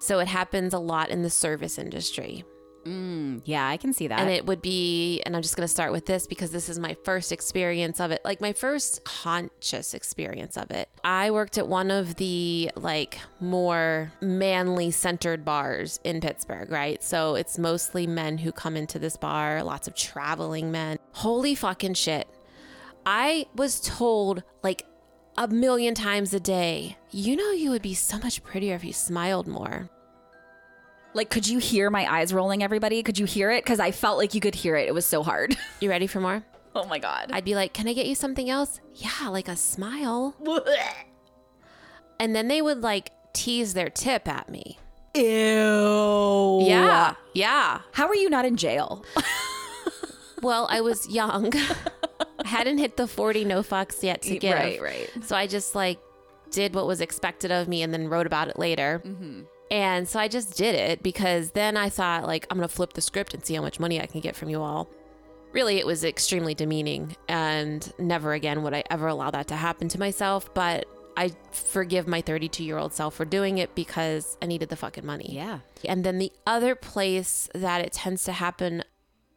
So 0.00 0.18
it 0.18 0.28
happens 0.28 0.74
a 0.74 0.78
lot 0.78 1.10
in 1.10 1.22
the 1.22 1.30
service 1.30 1.78
industry. 1.78 2.44
Mm, 2.84 3.42
yeah, 3.44 3.66
I 3.68 3.76
can 3.76 3.92
see 3.92 4.08
that. 4.08 4.18
And 4.18 4.30
it 4.30 4.46
would 4.46 4.60
be, 4.60 5.20
and 5.22 5.36
I'm 5.36 5.42
just 5.42 5.56
going 5.56 5.64
to 5.66 5.72
start 5.72 5.92
with 5.92 6.06
this 6.06 6.26
because 6.26 6.50
this 6.50 6.68
is 6.68 6.78
my 6.78 6.96
first 7.04 7.32
experience 7.32 8.00
of 8.00 8.10
it, 8.10 8.20
like 8.24 8.40
my 8.40 8.52
first 8.52 9.04
conscious 9.04 9.94
experience 9.94 10.56
of 10.56 10.70
it. 10.70 10.88
I 11.04 11.30
worked 11.30 11.58
at 11.58 11.68
one 11.68 11.90
of 11.90 12.16
the 12.16 12.70
like 12.76 13.18
more 13.40 14.12
manly 14.20 14.90
centered 14.90 15.44
bars 15.44 16.00
in 16.04 16.20
Pittsburgh, 16.20 16.70
right? 16.70 17.02
So 17.02 17.34
it's 17.36 17.58
mostly 17.58 18.06
men 18.06 18.38
who 18.38 18.52
come 18.52 18.76
into 18.76 18.98
this 18.98 19.16
bar, 19.16 19.62
lots 19.62 19.86
of 19.86 19.94
traveling 19.94 20.70
men. 20.72 20.98
Holy 21.12 21.54
fucking 21.54 21.94
shit. 21.94 22.28
I 23.06 23.46
was 23.54 23.80
told 23.80 24.42
like 24.62 24.86
a 25.36 25.48
million 25.48 25.94
times 25.94 26.34
a 26.34 26.40
day, 26.40 26.96
you 27.10 27.36
know, 27.36 27.50
you 27.52 27.70
would 27.70 27.82
be 27.82 27.94
so 27.94 28.18
much 28.18 28.42
prettier 28.42 28.74
if 28.74 28.84
you 28.84 28.92
smiled 28.92 29.46
more. 29.46 29.88
Like, 31.14 31.30
could 31.30 31.46
you 31.46 31.58
hear 31.58 31.90
my 31.90 32.10
eyes 32.10 32.32
rolling, 32.32 32.62
everybody? 32.62 33.02
Could 33.02 33.18
you 33.18 33.26
hear 33.26 33.50
it? 33.50 33.64
Because 33.64 33.80
I 33.80 33.90
felt 33.90 34.18
like 34.18 34.34
you 34.34 34.40
could 34.40 34.54
hear 34.54 34.76
it. 34.76 34.88
It 34.88 34.94
was 34.94 35.06
so 35.06 35.22
hard. 35.22 35.56
You 35.80 35.90
ready 35.90 36.06
for 36.06 36.20
more? 36.20 36.42
oh 36.74 36.86
my 36.86 36.98
God. 36.98 37.30
I'd 37.32 37.44
be 37.44 37.54
like, 37.54 37.72
Can 37.74 37.86
I 37.88 37.92
get 37.92 38.06
you 38.06 38.14
something 38.14 38.48
else? 38.48 38.80
Yeah, 38.94 39.28
like 39.28 39.48
a 39.48 39.56
smile. 39.56 40.34
And 42.20 42.36
then 42.36 42.46
they 42.46 42.62
would 42.62 42.82
like 42.82 43.10
tease 43.32 43.74
their 43.74 43.90
tip 43.90 44.28
at 44.28 44.48
me. 44.48 44.78
Ew. 45.16 46.62
Yeah. 46.62 47.14
Yeah. 47.34 47.80
How 47.92 48.06
are 48.06 48.14
you 48.14 48.30
not 48.30 48.44
in 48.44 48.56
jail? 48.56 49.04
Well, 50.42 50.66
I 50.70 50.80
was 50.80 51.08
young. 51.08 51.52
I 51.54 52.48
hadn't 52.48 52.78
hit 52.78 52.96
the 52.96 53.06
40 53.06 53.44
no 53.44 53.62
fucks 53.62 54.02
yet 54.02 54.22
to 54.22 54.36
give. 54.38 54.54
Right, 54.56 54.82
right. 54.82 55.08
So 55.24 55.36
I 55.36 55.46
just 55.46 55.76
like 55.76 56.00
did 56.50 56.74
what 56.74 56.88
was 56.88 57.00
expected 57.00 57.52
of 57.52 57.68
me 57.68 57.80
and 57.82 57.94
then 57.94 58.08
wrote 58.08 58.26
about 58.26 58.48
it 58.48 58.58
later. 58.58 59.00
Mm-hmm. 59.06 59.42
And 59.72 60.06
so 60.06 60.20
I 60.20 60.28
just 60.28 60.54
did 60.54 60.74
it 60.74 61.02
because 61.02 61.52
then 61.52 61.78
I 61.78 61.88
thought, 61.88 62.26
like, 62.26 62.46
I'm 62.50 62.58
going 62.58 62.68
to 62.68 62.74
flip 62.74 62.92
the 62.92 63.00
script 63.00 63.32
and 63.32 63.42
see 63.42 63.54
how 63.54 63.62
much 63.62 63.80
money 63.80 64.02
I 64.02 64.06
can 64.06 64.20
get 64.20 64.36
from 64.36 64.50
you 64.50 64.60
all. 64.60 64.90
Really, 65.52 65.78
it 65.78 65.86
was 65.86 66.04
extremely 66.04 66.54
demeaning. 66.54 67.16
And 67.26 67.90
never 67.98 68.34
again 68.34 68.62
would 68.64 68.74
I 68.74 68.84
ever 68.90 69.06
allow 69.08 69.30
that 69.30 69.48
to 69.48 69.56
happen 69.56 69.88
to 69.88 69.98
myself. 69.98 70.52
But 70.52 70.84
I 71.16 71.32
forgive 71.52 72.06
my 72.06 72.20
32 72.20 72.62
year 72.64 72.76
old 72.76 72.92
self 72.92 73.14
for 73.14 73.24
doing 73.24 73.56
it 73.58 73.74
because 73.74 74.36
I 74.42 74.46
needed 74.46 74.68
the 74.68 74.76
fucking 74.76 75.06
money. 75.06 75.30
Yeah. 75.30 75.60
And 75.86 76.04
then 76.04 76.18
the 76.18 76.32
other 76.46 76.74
place 76.74 77.48
that 77.54 77.80
it 77.80 77.94
tends 77.94 78.24
to 78.24 78.32
happen 78.32 78.84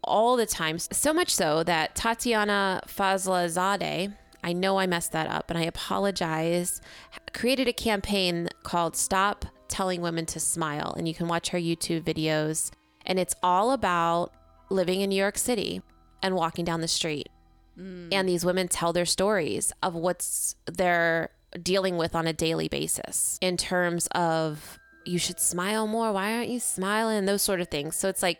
all 0.03 0.35
the 0.35 0.45
time. 0.45 0.79
So 0.79 1.13
much 1.13 1.33
so 1.33 1.63
that 1.63 1.95
Tatiana 1.95 2.81
Fazlazadeh, 2.87 4.13
I 4.43 4.53
know 4.53 4.79
I 4.79 4.85
messed 4.85 5.13
that 5.13 5.27
up 5.27 5.49
and 5.49 5.57
I 5.57 5.63
apologize, 5.63 6.81
created 7.33 7.69
a 7.69 7.73
campaign 7.73 8.49
called 8.63 8.97
Stop 8.97 9.45
Telling 9.67 10.01
Women 10.01 10.25
to 10.27 10.39
Smile. 10.39 10.93
And 10.97 11.07
you 11.07 11.13
can 11.13 11.27
watch 11.27 11.49
her 11.49 11.57
YouTube 11.57 12.03
videos. 12.03 12.71
And 13.05 13.19
it's 13.19 13.35
all 13.43 13.71
about 13.71 14.33
living 14.69 15.01
in 15.01 15.09
New 15.09 15.15
York 15.15 15.37
City 15.37 15.81
and 16.21 16.35
walking 16.35 16.65
down 16.65 16.81
the 16.81 16.87
street. 16.87 17.29
Mm. 17.77 18.09
And 18.11 18.27
these 18.27 18.45
women 18.45 18.67
tell 18.67 18.93
their 18.93 19.05
stories 19.05 19.71
of 19.83 19.93
what's 19.93 20.55
they're 20.65 21.29
dealing 21.61 21.97
with 21.97 22.15
on 22.15 22.27
a 22.27 22.33
daily 22.33 22.67
basis 22.67 23.37
in 23.41 23.57
terms 23.57 24.07
of 24.13 24.79
you 25.05 25.19
should 25.19 25.39
smile 25.39 25.87
more. 25.87 26.11
Why 26.11 26.35
aren't 26.35 26.49
you 26.49 26.59
smiling? 26.59 27.25
Those 27.25 27.41
sort 27.41 27.61
of 27.61 27.67
things. 27.67 27.95
So 27.95 28.09
it's 28.09 28.23
like 28.23 28.39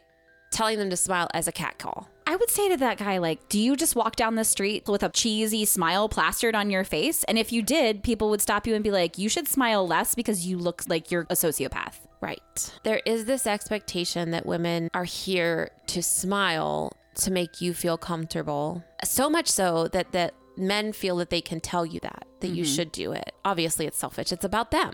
telling 0.56 0.80
them 0.80 0.90
to 0.90 0.98
smile 0.98 1.28
as 1.34 1.48
a 1.48 1.52
cat 1.52 1.78
call. 1.78 2.10
I 2.26 2.36
would 2.36 2.50
say 2.50 2.70
to 2.70 2.78
that 2.78 2.98
guy, 2.98 3.20
like, 3.20 3.50
do 3.50 3.60
you 3.60 3.76
just 3.76 3.96
walk 3.96 4.16
down 4.16 4.36
the 4.36 4.44
street 4.44 4.88
with 4.88 5.04
a 5.04 5.10
cheesy 5.10 5.66
smile 5.66 6.10
plastered 6.10 6.56
on 6.56 6.72
your 6.72 6.84
face? 6.84 7.24
And 7.26 7.38
if 7.38 7.52
you 7.52 7.62
did, 7.62 8.04
people 8.04 8.30
would 8.30 8.42
stop 8.42 8.66
you 8.66 8.74
and 8.74 8.84
be 8.84 8.90
like, 8.90 9.18
you 9.18 9.30
should 9.30 9.48
smile 9.48 9.86
less 9.86 10.16
because 10.16 10.48
you 10.48 10.58
look 10.58 10.84
like 10.88 11.12
you're 11.12 11.28
a 11.30 11.36
sociopath. 11.36 11.96
Right. 12.22 12.80
There 12.84 13.02
is 13.06 13.26
this 13.26 13.46
expectation 13.46 14.32
that 14.32 14.46
women 14.46 14.90
are 14.94 15.04
here 15.04 15.70
to 15.88 16.02
smile 16.02 16.94
to 17.16 17.32
make 17.32 17.62
you 17.62 17.74
feel 17.74 17.98
comfortable. 17.98 18.84
So 19.04 19.30
much 19.30 19.50
so 19.50 19.88
that 19.90 20.14
that 20.14 20.34
men 20.58 20.94
feel 20.94 21.18
that 21.18 21.30
they 21.30 21.42
can 21.42 21.60
tell 21.60 21.86
you 21.86 22.00
that 22.00 22.26
that 22.40 22.48
you 22.48 22.64
mm-hmm. 22.64 22.74
should 22.74 22.92
do 22.92 23.12
it. 23.12 23.34
Obviously 23.44 23.86
it's 23.86 23.98
selfish. 23.98 24.32
It's 24.32 24.46
about 24.46 24.72
them. 24.72 24.94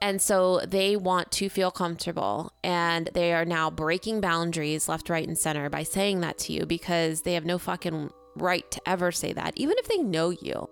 And 0.00 0.20
so 0.20 0.60
they 0.66 0.96
want 0.96 1.32
to 1.32 1.48
feel 1.48 1.70
comfortable 1.70 2.52
and 2.62 3.08
they 3.14 3.32
are 3.32 3.44
now 3.44 3.70
breaking 3.70 4.20
boundaries 4.20 4.88
left, 4.88 5.08
right, 5.08 5.26
and 5.26 5.38
center 5.38 5.70
by 5.70 5.82
saying 5.82 6.20
that 6.20 6.38
to 6.38 6.52
you 6.52 6.66
because 6.66 7.22
they 7.22 7.34
have 7.34 7.44
no 7.44 7.58
fucking 7.58 8.10
right 8.36 8.70
to 8.70 8.80
ever 8.86 9.10
say 9.10 9.32
that, 9.32 9.54
even 9.56 9.76
if 9.78 9.88
they 9.88 9.98
know 9.98 10.30
you. 10.30 10.68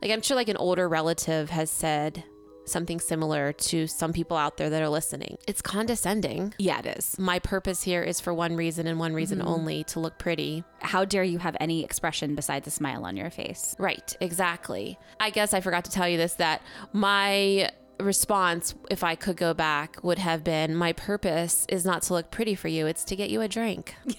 Like, 0.00 0.12
I'm 0.12 0.22
sure 0.22 0.36
like 0.36 0.48
an 0.48 0.56
older 0.56 0.88
relative 0.88 1.50
has 1.50 1.70
said 1.70 2.24
something 2.64 3.00
similar 3.00 3.52
to 3.52 3.86
some 3.86 4.12
people 4.12 4.36
out 4.36 4.56
there 4.56 4.70
that 4.70 4.82
are 4.82 4.88
listening. 4.88 5.36
It's 5.46 5.60
condescending. 5.60 6.54
Yeah, 6.58 6.78
it 6.78 6.98
is. 6.98 7.18
My 7.18 7.38
purpose 7.38 7.82
here 7.82 8.02
is 8.02 8.20
for 8.20 8.32
one 8.32 8.56
reason 8.56 8.86
and 8.86 8.98
one 8.98 9.12
reason 9.12 9.38
mm-hmm. 9.38 9.48
only 9.48 9.84
to 9.84 10.00
look 10.00 10.18
pretty. 10.18 10.64
How 10.80 11.04
dare 11.04 11.24
you 11.24 11.38
have 11.38 11.56
any 11.60 11.84
expression 11.84 12.34
besides 12.34 12.66
a 12.68 12.70
smile 12.70 13.04
on 13.04 13.16
your 13.16 13.30
face? 13.30 13.74
Right, 13.78 14.16
exactly. 14.20 14.98
I 15.18 15.30
guess 15.30 15.52
I 15.52 15.60
forgot 15.60 15.84
to 15.86 15.90
tell 15.90 16.08
you 16.08 16.16
this 16.16 16.34
that 16.34 16.62
my 16.92 17.70
response, 18.02 18.74
if 18.90 19.02
I 19.04 19.14
could 19.14 19.36
go 19.36 19.54
back, 19.54 20.02
would 20.02 20.18
have 20.18 20.42
been 20.44 20.74
my 20.74 20.92
purpose 20.92 21.66
is 21.68 21.84
not 21.84 22.02
to 22.02 22.14
look 22.14 22.30
pretty 22.30 22.54
for 22.54 22.68
you, 22.68 22.86
it's 22.86 23.04
to 23.04 23.16
get 23.16 23.30
you 23.30 23.40
a 23.40 23.48
drink. 23.48 23.94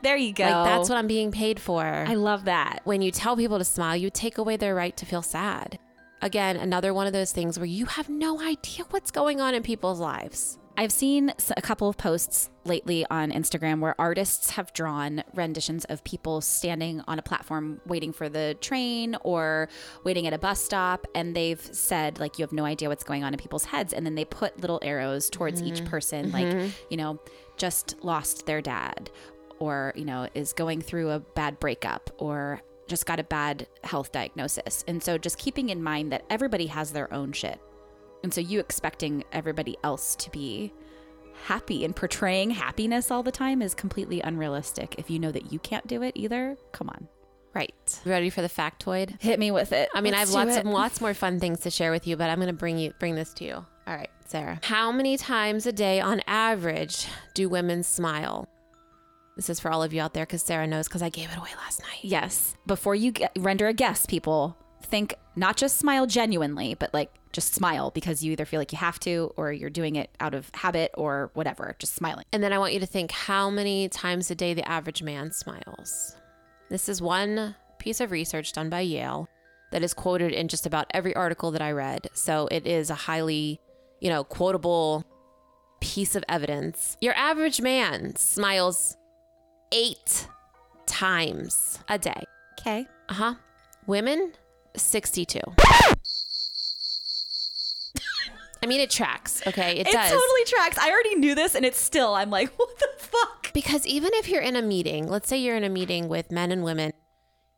There 0.00 0.16
you 0.16 0.32
go. 0.32 0.44
Like, 0.44 0.64
that's 0.64 0.88
what 0.88 0.96
I'm 0.96 1.08
being 1.08 1.32
paid 1.32 1.58
for. 1.58 1.82
I 1.84 2.14
love 2.14 2.44
that. 2.44 2.82
when 2.84 3.02
you 3.02 3.10
tell 3.10 3.36
people 3.36 3.58
to 3.58 3.64
smile, 3.64 3.96
you 3.96 4.10
take 4.10 4.38
away 4.38 4.56
their 4.56 4.72
right 4.74 4.96
to 4.96 5.04
feel 5.04 5.22
sad. 5.22 5.78
Again, 6.22 6.56
another 6.56 6.94
one 6.94 7.06
of 7.08 7.12
those 7.12 7.32
things 7.32 7.58
where 7.58 7.66
you 7.66 7.86
have 7.86 8.08
no 8.08 8.40
idea 8.40 8.84
what's 8.90 9.10
going 9.10 9.40
on 9.40 9.54
in 9.54 9.62
people's 9.64 10.00
lives. 10.00 10.58
I've 10.78 10.92
seen 10.92 11.34
a 11.56 11.60
couple 11.60 11.88
of 11.88 11.96
posts 11.96 12.50
lately 12.64 13.04
on 13.10 13.32
Instagram 13.32 13.80
where 13.80 14.00
artists 14.00 14.50
have 14.50 14.72
drawn 14.72 15.24
renditions 15.34 15.84
of 15.86 16.04
people 16.04 16.40
standing 16.40 17.02
on 17.08 17.18
a 17.18 17.22
platform 17.22 17.80
waiting 17.84 18.12
for 18.12 18.28
the 18.28 18.56
train 18.60 19.16
or 19.22 19.68
waiting 20.04 20.28
at 20.28 20.32
a 20.32 20.38
bus 20.38 20.62
stop. 20.62 21.04
And 21.16 21.34
they've 21.34 21.60
said, 21.60 22.20
like, 22.20 22.38
you 22.38 22.44
have 22.44 22.52
no 22.52 22.64
idea 22.64 22.88
what's 22.88 23.02
going 23.02 23.24
on 23.24 23.34
in 23.34 23.40
people's 23.40 23.64
heads. 23.64 23.92
And 23.92 24.06
then 24.06 24.14
they 24.14 24.24
put 24.24 24.60
little 24.60 24.78
arrows 24.80 25.28
towards 25.28 25.60
each 25.62 25.78
mm-hmm. 25.80 25.86
person, 25.86 26.30
mm-hmm. 26.30 26.60
like, 26.60 26.72
you 26.90 26.96
know, 26.96 27.18
just 27.56 27.96
lost 28.04 28.46
their 28.46 28.62
dad 28.62 29.10
or, 29.58 29.92
you 29.96 30.04
know, 30.04 30.28
is 30.34 30.52
going 30.52 30.80
through 30.80 31.10
a 31.10 31.18
bad 31.18 31.58
breakup 31.58 32.08
or 32.18 32.62
just 32.86 33.04
got 33.04 33.18
a 33.18 33.24
bad 33.24 33.66
health 33.82 34.12
diagnosis. 34.12 34.84
And 34.86 35.02
so 35.02 35.18
just 35.18 35.38
keeping 35.38 35.70
in 35.70 35.82
mind 35.82 36.12
that 36.12 36.24
everybody 36.30 36.66
has 36.66 36.92
their 36.92 37.12
own 37.12 37.32
shit. 37.32 37.60
And 38.22 38.32
so 38.32 38.40
you 38.40 38.60
expecting 38.60 39.24
everybody 39.32 39.76
else 39.84 40.16
to 40.16 40.30
be 40.30 40.72
happy 41.44 41.84
and 41.84 41.94
portraying 41.94 42.50
happiness 42.50 43.10
all 43.10 43.22
the 43.22 43.30
time 43.32 43.62
is 43.62 43.74
completely 43.74 44.20
unrealistic. 44.20 44.96
If 44.98 45.08
you 45.10 45.18
know 45.18 45.30
that 45.32 45.52
you 45.52 45.58
can't 45.60 45.86
do 45.86 46.02
it 46.02 46.12
either, 46.16 46.56
come 46.72 46.88
on. 46.88 47.08
Right. 47.54 48.00
Ready 48.04 48.30
for 48.30 48.42
the 48.42 48.48
factoid? 48.48 49.20
Hit 49.20 49.38
me 49.38 49.50
with 49.50 49.72
it. 49.72 49.88
I 49.94 50.00
mean, 50.00 50.12
Let's 50.12 50.34
I 50.34 50.38
have 50.38 50.46
lots 50.48 50.56
it. 50.58 50.66
of 50.66 50.72
lots 50.72 51.00
more 51.00 51.14
fun 51.14 51.40
things 51.40 51.60
to 51.60 51.70
share 51.70 51.90
with 51.90 52.06
you, 52.06 52.16
but 52.16 52.28
I'm 52.30 52.38
going 52.38 52.48
to 52.48 52.52
bring 52.52 52.78
you 52.78 52.92
bring 53.00 53.14
this 53.14 53.32
to 53.34 53.44
you. 53.44 53.54
All 53.54 53.96
right, 53.96 54.10
Sarah. 54.26 54.60
How 54.62 54.92
many 54.92 55.16
times 55.16 55.66
a 55.66 55.72
day 55.72 56.00
on 56.00 56.20
average 56.26 57.06
do 57.34 57.48
women 57.48 57.82
smile? 57.82 58.48
This 59.34 59.48
is 59.48 59.60
for 59.60 59.70
all 59.70 59.82
of 59.82 59.92
you 59.94 60.02
out 60.02 60.14
there 60.14 60.26
because 60.26 60.42
Sarah 60.42 60.66
knows 60.66 60.88
because 60.88 61.02
I 61.02 61.08
gave 61.08 61.30
it 61.30 61.38
away 61.38 61.50
last 61.56 61.80
night. 61.80 62.00
Yes. 62.02 62.54
Before 62.66 62.94
you 62.94 63.12
get, 63.12 63.32
render 63.38 63.66
a 63.66 63.72
guess, 63.72 64.04
people 64.04 64.56
think 64.82 65.14
not 65.36 65.56
just 65.56 65.78
smile 65.78 66.06
genuinely, 66.06 66.74
but 66.74 66.92
like 66.92 67.10
just 67.32 67.54
smile 67.54 67.90
because 67.90 68.24
you 68.24 68.32
either 68.32 68.44
feel 68.44 68.60
like 68.60 68.72
you 68.72 68.78
have 68.78 68.98
to 69.00 69.32
or 69.36 69.52
you're 69.52 69.70
doing 69.70 69.96
it 69.96 70.10
out 70.20 70.34
of 70.34 70.50
habit 70.54 70.90
or 70.94 71.30
whatever. 71.34 71.76
Just 71.78 71.94
smiling. 71.94 72.24
And 72.32 72.42
then 72.42 72.52
I 72.52 72.58
want 72.58 72.72
you 72.72 72.80
to 72.80 72.86
think 72.86 73.10
how 73.10 73.50
many 73.50 73.88
times 73.88 74.30
a 74.30 74.34
day 74.34 74.54
the 74.54 74.68
average 74.68 75.02
man 75.02 75.32
smiles. 75.32 76.16
This 76.70 76.88
is 76.88 77.00
one 77.00 77.54
piece 77.78 78.00
of 78.00 78.10
research 78.10 78.52
done 78.52 78.70
by 78.70 78.80
Yale 78.80 79.28
that 79.70 79.82
is 79.82 79.94
quoted 79.94 80.32
in 80.32 80.48
just 80.48 80.66
about 80.66 80.86
every 80.92 81.14
article 81.14 81.50
that 81.50 81.62
I 81.62 81.72
read. 81.72 82.08
So 82.14 82.48
it 82.50 82.66
is 82.66 82.90
a 82.90 82.94
highly, 82.94 83.60
you 84.00 84.08
know, 84.08 84.24
quotable 84.24 85.04
piece 85.80 86.16
of 86.16 86.24
evidence. 86.28 86.96
Your 87.00 87.14
average 87.14 87.60
man 87.60 88.16
smiles 88.16 88.96
eight 89.72 90.26
times 90.86 91.78
a 91.88 91.98
day. 91.98 92.24
Okay. 92.60 92.86
Uh 93.08 93.14
huh. 93.14 93.34
Women, 93.86 94.32
62. 94.76 95.40
I 98.60 98.66
mean, 98.66 98.80
it 98.80 98.90
tracks, 98.90 99.40
okay? 99.46 99.72
It, 99.78 99.86
It 99.86 99.92
does. 99.92 100.10
totally 100.10 100.44
tracks. 100.46 100.78
I 100.78 100.90
already 100.90 101.14
knew 101.14 101.34
this 101.34 101.54
and 101.54 101.64
it's 101.64 101.80
still, 101.80 102.14
I'm 102.14 102.30
like, 102.30 102.52
what 102.56 102.78
the 102.78 102.88
fuck? 102.98 103.52
Because 103.52 103.86
even 103.86 104.10
if 104.14 104.28
you're 104.28 104.42
in 104.42 104.56
a 104.56 104.62
meeting, 104.62 105.06
let's 105.06 105.28
say 105.28 105.38
you're 105.38 105.56
in 105.56 105.64
a 105.64 105.68
meeting 105.68 106.08
with 106.08 106.30
men 106.32 106.50
and 106.52 106.64
women, 106.64 106.92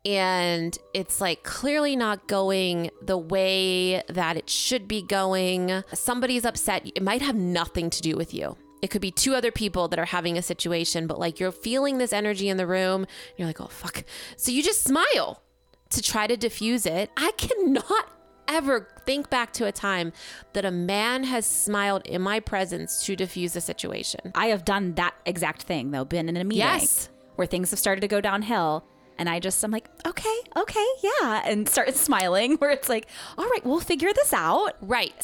and 0.05 0.79
it's 0.94 1.20
like 1.20 1.42
clearly 1.42 1.94
not 1.94 2.27
going 2.27 2.90
the 3.03 3.18
way 3.18 4.03
that 4.09 4.37
it 4.37 4.49
should 4.49 4.88
be 4.88 5.03
going, 5.03 5.83
somebody's 5.92 6.44
upset, 6.44 6.87
it 6.87 7.03
might 7.03 7.23
have 7.23 7.35
nothing 7.37 7.90
to 7.90 8.01
do 8.01 8.16
with 8.16 8.33
you. 8.33 8.57
It 8.83 8.88
could 8.88 9.03
be 9.03 9.11
two 9.11 9.35
other 9.35 9.53
people 9.53 9.88
that 9.88 9.99
are 9.99 10.07
having 10.07 10.38
a 10.38 10.42
situation, 10.42 11.07
but 11.07 11.18
like 11.18 11.38
you're 11.38 11.53
feeling 11.53 11.99
this 11.99 12.14
energy 12.14 12.49
in 12.49 12.57
the 12.57 12.66
room. 12.66 13.07
You're 13.37 13.46
like, 13.46 13.61
oh, 13.61 13.66
fuck. 13.66 14.05
So 14.37 14.51
you 14.53 14.62
just 14.62 14.85
smile 14.85 15.42
to 15.90 16.03
try 16.03 16.26
to 16.26 16.37
diffuse 16.37 16.87
it. 16.87 17.11
I 17.16 17.33
cannot 17.37 18.09
ever 18.48 18.88
think 19.07 19.31
back 19.31 19.53
to 19.55 19.66
a 19.66 19.72
time 19.72 20.12
that 20.55 20.64
a 20.64 20.70
man 20.70 21.22
has 21.24 21.46
smiled 21.46 22.05
in 22.07 22.20
my 22.22 22.40
presence 22.40 23.05
to 23.07 23.14
diffuse 23.14 23.55
a 23.55 23.61
situation. 23.61 24.33
I 24.35 24.46
have 24.46 24.64
done 24.64 24.94
that 24.94 25.14
exact 25.24 25.62
thing 25.62 25.90
though, 25.92 26.05
been 26.05 26.29
in 26.29 26.37
a 26.37 26.44
meeting 26.44 26.59
Yes. 26.66 27.09
where 27.37 27.46
things 27.46 27.70
have 27.70 27.79
started 27.79 28.00
to 28.00 28.09
go 28.09 28.20
downhill. 28.20 28.85
And 29.18 29.29
I 29.29 29.38
just, 29.38 29.62
I'm 29.62 29.70
like, 29.70 29.87
okay, 30.07 30.35
okay, 30.57 30.87
yeah. 31.03 31.42
And 31.44 31.68
started 31.68 31.94
smiling 32.09 32.57
where 32.57 32.70
it's 32.70 32.88
like, 32.88 33.07
all 33.37 33.44
right, 33.44 33.64
we'll 33.66 33.79
figure 33.81 34.12
this 34.14 34.33
out. 34.33 34.72
Right. 34.81 35.14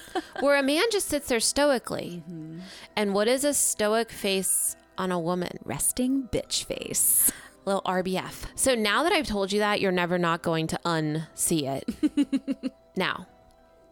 Where 0.40 0.56
a 0.58 0.62
man 0.62 0.84
just 0.90 1.08
sits 1.08 1.28
there 1.28 1.38
stoically. 1.40 2.22
Mm-hmm. 2.28 2.60
And 2.96 3.14
what 3.14 3.28
is 3.28 3.44
a 3.44 3.52
stoic 3.54 4.10
face 4.10 4.76
on 4.98 5.12
a 5.12 5.18
woman? 5.18 5.58
Resting 5.64 6.28
bitch 6.32 6.64
face. 6.64 7.30
Little 7.64 7.82
RBF. 7.82 8.46
So 8.54 8.74
now 8.74 9.04
that 9.04 9.12
I've 9.12 9.26
told 9.26 9.52
you 9.52 9.60
that, 9.60 9.80
you're 9.80 9.92
never 9.92 10.18
not 10.18 10.42
going 10.42 10.66
to 10.68 10.80
unsee 10.84 11.82
it. 11.82 12.72
now, 12.96 13.26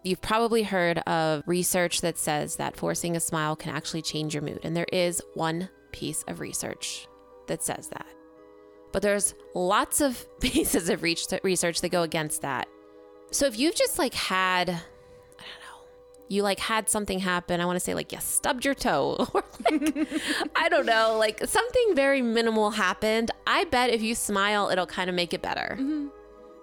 you've 0.02 0.20
probably 0.20 0.62
heard 0.62 0.98
of 0.98 1.42
research 1.46 2.00
that 2.00 2.18
says 2.18 2.56
that 2.56 2.76
forcing 2.76 3.16
a 3.16 3.20
smile 3.20 3.54
can 3.54 3.74
actually 3.74 4.02
change 4.02 4.34
your 4.34 4.42
mood. 4.42 4.60
And 4.64 4.76
there 4.76 4.86
is 4.92 5.22
one 5.34 5.68
piece 5.92 6.24
of 6.26 6.40
research 6.40 7.06
that 7.46 7.62
says 7.62 7.88
that. 7.88 8.06
But 8.92 9.02
there's 9.02 9.34
lots 9.54 10.00
of 10.00 10.26
pieces 10.40 10.88
of 10.88 11.02
research 11.02 11.80
that 11.80 11.90
go 11.90 12.02
against 12.02 12.42
that. 12.42 12.68
So 13.30 13.46
if 13.46 13.58
you've 13.58 13.76
just 13.76 13.98
like 13.98 14.14
had, 14.14 14.70
I 14.70 14.74
don't 14.74 14.80
know, 14.80 14.80
you 16.30 16.44
like 16.44 16.60
had 16.60 16.88
something 16.88 17.18
happen, 17.18 17.60
I 17.60 17.66
want 17.66 17.74
to 17.76 17.80
say 17.80 17.92
like 17.92 18.12
you 18.12 18.20
stubbed 18.20 18.64
your 18.64 18.74
toe 18.74 19.26
or 19.34 19.42
like, 19.68 20.08
I 20.54 20.68
don't 20.68 20.86
know, 20.86 21.16
like 21.18 21.44
something 21.44 21.94
very 21.94 22.22
minimal 22.22 22.70
happened. 22.70 23.32
I 23.48 23.64
bet 23.64 23.90
if 23.90 24.00
you 24.00 24.14
smile, 24.14 24.70
it'll 24.70 24.86
kind 24.86 25.10
of 25.10 25.16
make 25.16 25.34
it 25.34 25.42
better. 25.42 25.74
Mm-hmm. 25.78 26.06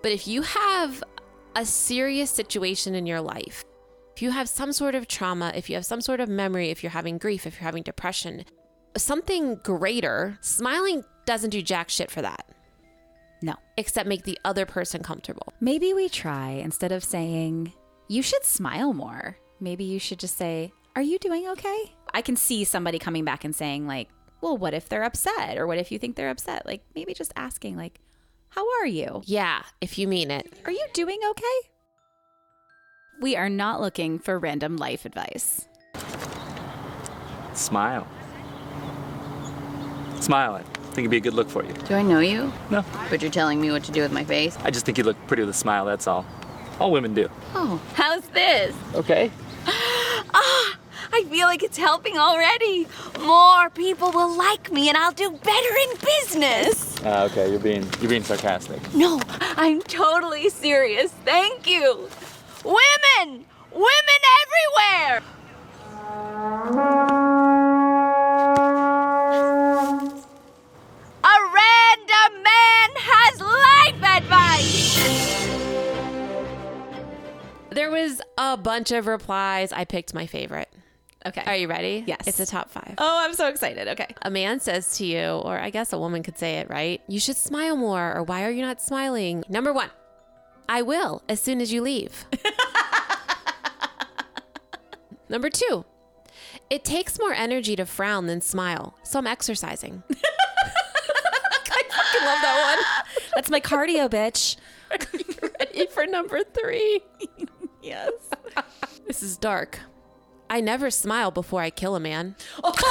But 0.01 0.13
if 0.13 0.25
you 0.25 0.41
have 0.43 1.03
a 1.53 1.65
serious 1.65 2.31
situation 2.31 2.95
in 2.95 3.05
your 3.05 3.19
life, 3.19 3.65
if 4.15 4.21
you 4.21 4.31
have 4.31 4.47
some 4.47 4.71
sort 4.71 4.95
of 4.95 5.05
trauma, 5.07 5.51
if 5.53 5.69
you 5.69 5.75
have 5.75 5.85
some 5.85 5.99
sort 5.99 6.21
of 6.21 6.29
memory, 6.29 6.69
if 6.69 6.81
you're 6.81 6.91
having 6.91 7.17
grief, 7.17 7.45
if 7.45 7.55
you're 7.55 7.65
having 7.65 7.83
depression, 7.83 8.45
something 8.95 9.55
greater, 9.63 10.37
smiling 10.39 11.03
doesn't 11.25 11.49
do 11.49 11.61
jack 11.61 11.89
shit 11.89 12.09
for 12.09 12.21
that, 12.21 12.45
No. 13.41 13.55
except 13.75 14.07
make 14.07 14.23
the 14.23 14.39
other 14.45 14.65
person 14.65 15.03
comfortable. 15.03 15.51
Maybe 15.59 15.93
we 15.93 16.07
try 16.07 16.51
instead 16.51 16.93
of 16.93 17.03
saying, 17.03 17.73
you 18.07 18.21
should 18.21 18.45
smile 18.45 18.93
more. 18.93 19.37
Maybe 19.59 19.83
you 19.83 19.99
should 19.99 20.19
just 20.19 20.37
say, 20.37 20.71
are 20.95 21.01
you 21.01 21.17
doing 21.19 21.47
okay? 21.49 21.91
I 22.13 22.21
can 22.21 22.35
see 22.35 22.63
somebody 22.63 22.99
coming 22.99 23.25
back 23.25 23.43
and 23.43 23.55
saying, 23.55 23.87
like, 23.87 24.09
well, 24.41 24.57
what 24.57 24.73
if 24.73 24.87
they're 24.87 25.03
upset? 25.03 25.57
Or 25.57 25.65
what 25.65 25.77
if 25.77 25.91
you 25.91 25.97
think 25.99 26.15
they're 26.15 26.29
upset? 26.29 26.65
Like 26.65 26.83
maybe 26.95 27.13
just 27.13 27.33
asking, 27.35 27.75
like, 27.77 27.99
how 28.49 28.65
are 28.79 28.85
you? 28.85 29.21
Yeah, 29.25 29.63
if 29.81 29.97
you 29.97 30.07
mean 30.07 30.31
it. 30.31 30.53
Are 30.65 30.71
you 30.71 30.85
doing 30.93 31.19
okay? 31.31 31.69
We 33.19 33.35
are 33.35 33.49
not 33.49 33.81
looking 33.81 34.19
for 34.19 34.37
random 34.37 34.77
life 34.77 35.05
advice. 35.05 35.67
Smile. 37.53 38.07
Smile. 40.19 40.55
I 40.55 40.61
think 40.61 40.99
it'd 40.99 41.11
be 41.11 41.17
a 41.17 41.21
good 41.21 41.33
look 41.33 41.49
for 41.49 41.63
you. 41.63 41.73
Do 41.73 41.95
I 41.95 42.01
know 42.03 42.19
you? 42.19 42.51
No, 42.69 42.83
But 43.09 43.21
you're 43.21 43.31
telling 43.31 43.59
me 43.59 43.71
what 43.71 43.83
to 43.85 43.91
do 43.91 44.01
with 44.01 44.11
my 44.11 44.23
face? 44.23 44.57
I 44.63 44.71
just 44.71 44.85
think 44.85 44.97
you 44.97 45.03
look 45.03 45.17
pretty 45.27 45.41
with 45.43 45.49
a 45.49 45.57
smile, 45.57 45.85
that's 45.85 46.07
all. 46.07 46.25
All 46.79 46.91
women 46.91 47.13
do. 47.13 47.27
Oh, 47.55 47.81
how's 47.95 48.23
this? 48.29 48.75
Okay. 48.93 49.31
Ah, 51.17 51.21
I 51.21 51.29
feel 51.29 51.47
like 51.47 51.63
it's 51.63 51.77
helping 51.77 52.17
already. 52.17 52.87
More 53.21 53.69
people 53.71 54.11
will 54.11 54.35
like 54.37 54.71
me 54.71 54.89
and 54.89 54.97
I'll 54.97 55.11
do 55.11 55.31
better 55.31 55.75
in 55.83 55.97
business. 56.21 57.01
Uh, 57.03 57.27
okay, 57.31 57.49
you're 57.49 57.59
being 57.59 57.83
you're 57.99 58.09
being 58.09 58.23
sarcastic. 58.23 58.81
No, 58.93 59.19
I'm 59.57 59.81
totally 59.81 60.49
serious. 60.49 61.11
Thank 61.25 61.67
you. 61.67 62.09
Women! 62.63 63.45
Women 63.71 64.21
everywhere! 64.43 65.21
A 71.23 71.37
random 71.53 72.43
man 72.43 72.89
has 72.95 73.41
life 73.41 74.03
advice! 74.17 74.97
There 77.71 77.91
was 77.91 78.21
a 78.37 78.57
bunch 78.57 78.91
of 78.91 79.07
replies. 79.07 79.71
I 79.71 79.85
picked 79.85 80.13
my 80.13 80.25
favorite. 80.25 80.69
Okay. 81.27 81.43
Are 81.45 81.55
you 81.55 81.67
ready? 81.67 82.03
Yes. 82.07 82.21
It's 82.25 82.39
a 82.39 82.45
top 82.45 82.69
five. 82.69 82.95
Oh, 82.97 83.19
I'm 83.23 83.33
so 83.33 83.47
excited. 83.47 83.87
Okay. 83.89 84.07
A 84.21 84.29
man 84.29 84.59
says 84.59 84.97
to 84.97 85.05
you, 85.05 85.23
or 85.25 85.59
I 85.59 85.69
guess 85.69 85.93
a 85.93 85.99
woman 85.99 86.23
could 86.23 86.37
say 86.37 86.55
it, 86.57 86.69
right? 86.69 87.01
You 87.07 87.19
should 87.19 87.37
smile 87.37 87.75
more, 87.75 88.15
or 88.15 88.23
why 88.23 88.43
are 88.45 88.51
you 88.51 88.61
not 88.61 88.81
smiling? 88.81 89.43
Number 89.49 89.73
one, 89.73 89.89
I 90.69 90.81
will 90.81 91.23
as 91.27 91.41
soon 91.41 91.61
as 91.61 91.71
you 91.73 91.81
leave. 91.81 92.25
Number 95.29 95.49
two, 95.49 95.83
it 96.69 96.85
takes 96.85 97.19
more 97.19 97.33
energy 97.33 97.75
to 97.75 97.85
frown 97.85 98.27
than 98.27 98.39
smile, 98.41 98.95
so 99.03 99.19
I'm 99.19 99.27
exercising. 99.27 100.03
I 100.09 101.83
fucking 101.89 102.25
love 102.25 102.41
that 102.41 102.77
one. 102.77 103.05
That's 103.35 103.49
my 103.49 103.59
cardio, 103.59 104.09
bitch. 104.09 104.55
Ready 105.59 105.87
for 105.87 106.05
number 106.05 106.43
three? 106.43 107.01
Yes. 107.81 108.11
This 109.05 109.21
is 109.21 109.37
dark. 109.37 109.79
I 110.49 110.61
never 110.61 110.89
smile 110.89 111.31
before 111.31 111.61
I 111.61 111.69
kill 111.69 111.95
a 111.95 111.99
man. 111.99 112.35
Uh, 112.63 112.71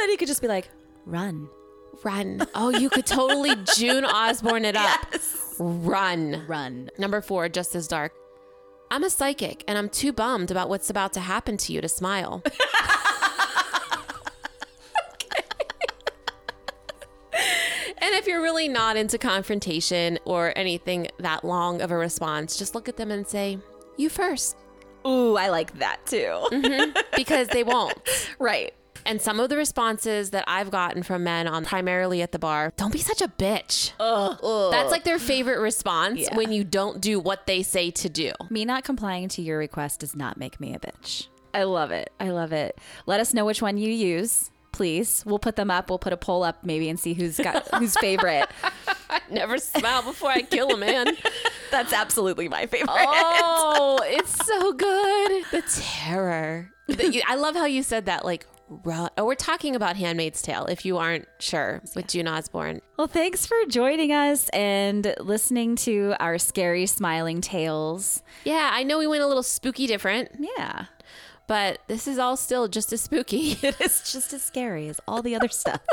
then 0.00 0.10
he 0.10 0.16
could 0.16 0.28
just 0.28 0.42
be 0.42 0.48
like, 0.48 0.68
run. 1.04 1.48
Run. 2.04 2.46
Oh, 2.54 2.70
you 2.70 2.90
could 2.90 3.06
totally 3.06 3.54
June 3.76 4.04
Osborne 4.04 4.64
it 4.64 4.76
up. 4.76 5.14
Run. 5.58 6.44
Run. 6.46 6.90
Number 6.98 7.22
four, 7.22 7.48
just 7.48 7.74
as 7.74 7.88
dark. 7.88 8.12
I'm 8.90 9.02
a 9.02 9.10
psychic 9.10 9.64
and 9.66 9.78
I'm 9.78 9.88
too 9.88 10.12
bummed 10.12 10.50
about 10.50 10.68
what's 10.68 10.90
about 10.90 11.14
to 11.14 11.20
happen 11.20 11.56
to 11.56 11.72
you 11.72 11.80
to 11.80 11.88
smile. 11.88 12.42
really 18.46 18.68
not 18.68 18.96
into 18.96 19.18
confrontation 19.18 20.20
or 20.24 20.52
anything 20.54 21.08
that 21.18 21.44
long 21.44 21.82
of 21.82 21.90
a 21.90 21.96
response, 21.96 22.56
just 22.56 22.76
look 22.76 22.88
at 22.88 22.96
them 22.96 23.10
and 23.10 23.26
say, 23.26 23.58
You 23.96 24.08
first. 24.08 24.56
Ooh, 25.04 25.36
I 25.36 25.48
like 25.48 25.76
that 25.80 25.98
too. 26.06 26.32
Mm-hmm. 26.52 26.96
Because 27.16 27.48
they 27.48 27.64
won't. 27.64 27.94
right. 28.38 28.72
And 29.04 29.20
some 29.20 29.38
of 29.40 29.48
the 29.48 29.56
responses 29.56 30.30
that 30.30 30.44
I've 30.46 30.70
gotten 30.70 31.02
from 31.02 31.22
men 31.24 31.46
on 31.48 31.64
primarily 31.64 32.22
at 32.22 32.30
the 32.32 32.38
bar, 32.38 32.72
don't 32.76 32.92
be 32.92 32.98
such 33.00 33.20
a 33.20 33.28
bitch. 33.28 33.92
That's 34.70 34.90
like 34.92 35.02
their 35.04 35.18
favorite 35.18 35.60
response 35.60 36.20
Yeah. 36.20 36.36
when 36.36 36.52
you 36.52 36.62
don't 36.64 37.00
do 37.00 37.18
what 37.20 37.46
they 37.46 37.62
say 37.62 37.90
to 37.92 38.08
do. 38.08 38.30
Me 38.50 38.64
not 38.64 38.84
complying 38.84 39.28
to 39.30 39.42
your 39.42 39.58
request 39.58 40.00
does 40.00 40.14
not 40.16 40.36
make 40.38 40.58
me 40.60 40.72
a 40.74 40.78
bitch. 40.78 41.28
I 41.54 41.62
love 41.64 41.90
it. 41.90 42.12
I 42.20 42.30
love 42.30 42.52
it. 42.52 42.78
Let 43.06 43.18
us 43.20 43.32
know 43.32 43.44
which 43.44 43.62
one 43.62 43.76
you 43.78 43.90
use, 43.90 44.50
please. 44.76 45.22
We'll 45.26 45.38
put 45.38 45.56
them 45.56 45.70
up. 45.70 45.88
We'll 45.90 45.98
put 45.98 46.12
a 46.12 46.16
poll 46.16 46.42
up 46.44 46.62
maybe 46.64 46.88
and 46.88 47.00
see 47.00 47.14
who's 47.14 47.38
got 47.38 47.66
who's 47.74 47.96
favorite. 47.98 48.46
Never 49.30 49.58
smile 49.58 50.02
before 50.02 50.30
I 50.30 50.42
kill 50.42 50.70
a 50.70 50.76
man. 50.76 51.06
That's 51.70 51.92
absolutely 51.92 52.48
my 52.48 52.66
favorite. 52.66 52.90
Oh, 52.92 53.98
it's 54.04 54.34
so 54.46 54.72
good. 54.72 55.44
The 55.50 55.62
terror. 55.82 56.70
The- 56.86 57.22
I 57.26 57.34
love 57.34 57.56
how 57.56 57.64
you 57.64 57.82
said 57.82 58.06
that. 58.06 58.24
Like, 58.24 58.46
run. 58.68 59.10
Oh, 59.16 59.24
we're 59.24 59.34
talking 59.34 59.74
about 59.74 59.96
Handmaid's 59.96 60.42
Tale. 60.42 60.66
If 60.66 60.84
you 60.84 60.98
aren't 60.98 61.26
sure, 61.40 61.82
with 61.96 62.06
June 62.08 62.28
Osborne. 62.28 62.80
Well, 62.96 63.06
thanks 63.08 63.46
for 63.46 63.56
joining 63.68 64.12
us 64.12 64.48
and 64.50 65.14
listening 65.20 65.76
to 65.76 66.14
our 66.20 66.38
scary 66.38 66.86
smiling 66.86 67.40
tales. 67.40 68.22
Yeah, 68.44 68.70
I 68.72 68.82
know 68.84 68.98
we 68.98 69.06
went 69.06 69.22
a 69.22 69.26
little 69.26 69.42
spooky 69.42 69.86
different, 69.86 70.30
Yeah. 70.38 70.86
But 71.46 71.80
this 71.86 72.06
is 72.08 72.18
all 72.18 72.36
still 72.36 72.68
just 72.68 72.92
as 72.92 73.00
spooky. 73.02 73.58
It 73.62 73.80
is 73.80 74.10
just 74.12 74.32
as 74.32 74.42
scary 74.42 74.88
as 74.88 75.00
all 75.08 75.22
the 75.22 75.34
other 75.34 75.48
stuff. 75.48 75.80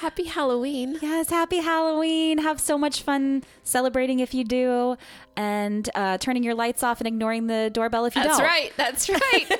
Happy 0.00 0.24
Halloween. 0.24 0.98
yes, 1.00 1.30
happy 1.30 1.58
Halloween. 1.58 2.38
Have 2.38 2.58
so 2.60 2.76
much 2.76 3.02
fun 3.02 3.44
celebrating 3.62 4.18
if 4.18 4.34
you 4.34 4.42
do, 4.42 4.96
and 5.36 5.88
uh, 5.94 6.18
turning 6.18 6.42
your 6.42 6.56
lights 6.56 6.82
off 6.82 7.00
and 7.00 7.06
ignoring 7.06 7.46
the 7.46 7.70
doorbell 7.72 8.04
if 8.06 8.16
you 8.16 8.22
That's 8.24 8.38
don't. 8.38 8.74
That's 8.76 9.08
right. 9.08 9.46
That's 9.46 9.54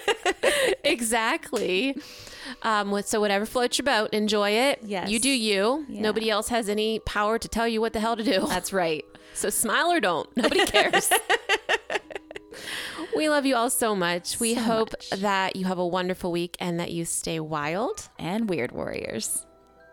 right. 0.58 0.76
exactly. 0.84 1.96
Um, 2.62 2.90
what- 2.90 3.06
so 3.06 3.20
whatever 3.20 3.46
floats 3.46 3.78
your 3.78 3.84
boat, 3.84 4.12
enjoy 4.12 4.50
it. 4.50 4.80
Yes. 4.82 5.08
You 5.10 5.20
do 5.20 5.28
you. 5.30 5.86
Yeah. 5.88 6.00
Nobody 6.00 6.28
else 6.28 6.48
has 6.48 6.68
any 6.68 6.98
power 6.98 7.38
to 7.38 7.46
tell 7.46 7.68
you 7.68 7.80
what 7.80 7.92
the 7.92 8.00
hell 8.00 8.16
to 8.16 8.24
do. 8.24 8.44
That's 8.48 8.72
right. 8.72 9.04
So 9.34 9.48
smile 9.48 9.92
or 9.92 10.00
don't. 10.00 10.28
Nobody 10.36 10.66
cares. 10.66 11.08
We 13.16 13.28
love 13.28 13.44
you 13.46 13.56
all 13.56 13.70
so 13.70 13.94
much. 13.94 14.38
We 14.40 14.54
So 14.54 14.60
hope 14.62 14.90
much. 14.92 15.20
that 15.20 15.56
you 15.56 15.64
have 15.66 15.78
a 15.78 15.86
wonderful 15.86 16.32
week 16.32 16.56
and 16.60 16.80
that 16.80 16.90
you 16.92 17.04
stay 17.04 17.40
wild. 17.40 18.08
And 18.18 18.48
weird 18.48 18.72
warriors. 18.72 19.46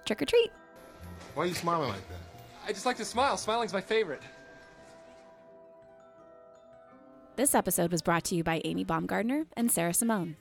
Trick 0.06 0.22
or 0.22 0.26
treat. 0.26 0.52
Why 1.36 1.44
are 1.44 1.48
you 1.48 1.54
smiling 1.54 1.90
like 1.90 2.08
that? 2.10 2.18
I 2.68 2.74
just 2.74 2.86
like 2.86 2.98
to 2.98 3.06
smile. 3.06 3.38
Smiling's 3.38 3.74
my 3.74 3.82
favorite. 3.82 4.22
This 7.36 7.56
episode 7.56 7.92
was 7.92 8.02
brought 8.02 8.26
to 8.26 8.36
you 8.36 8.44
by 8.44 8.62
Amy 8.66 8.84
Baumgardner 8.84 9.46
and 9.56 9.72
Sarah 9.72 9.94
Simone. 9.94 10.36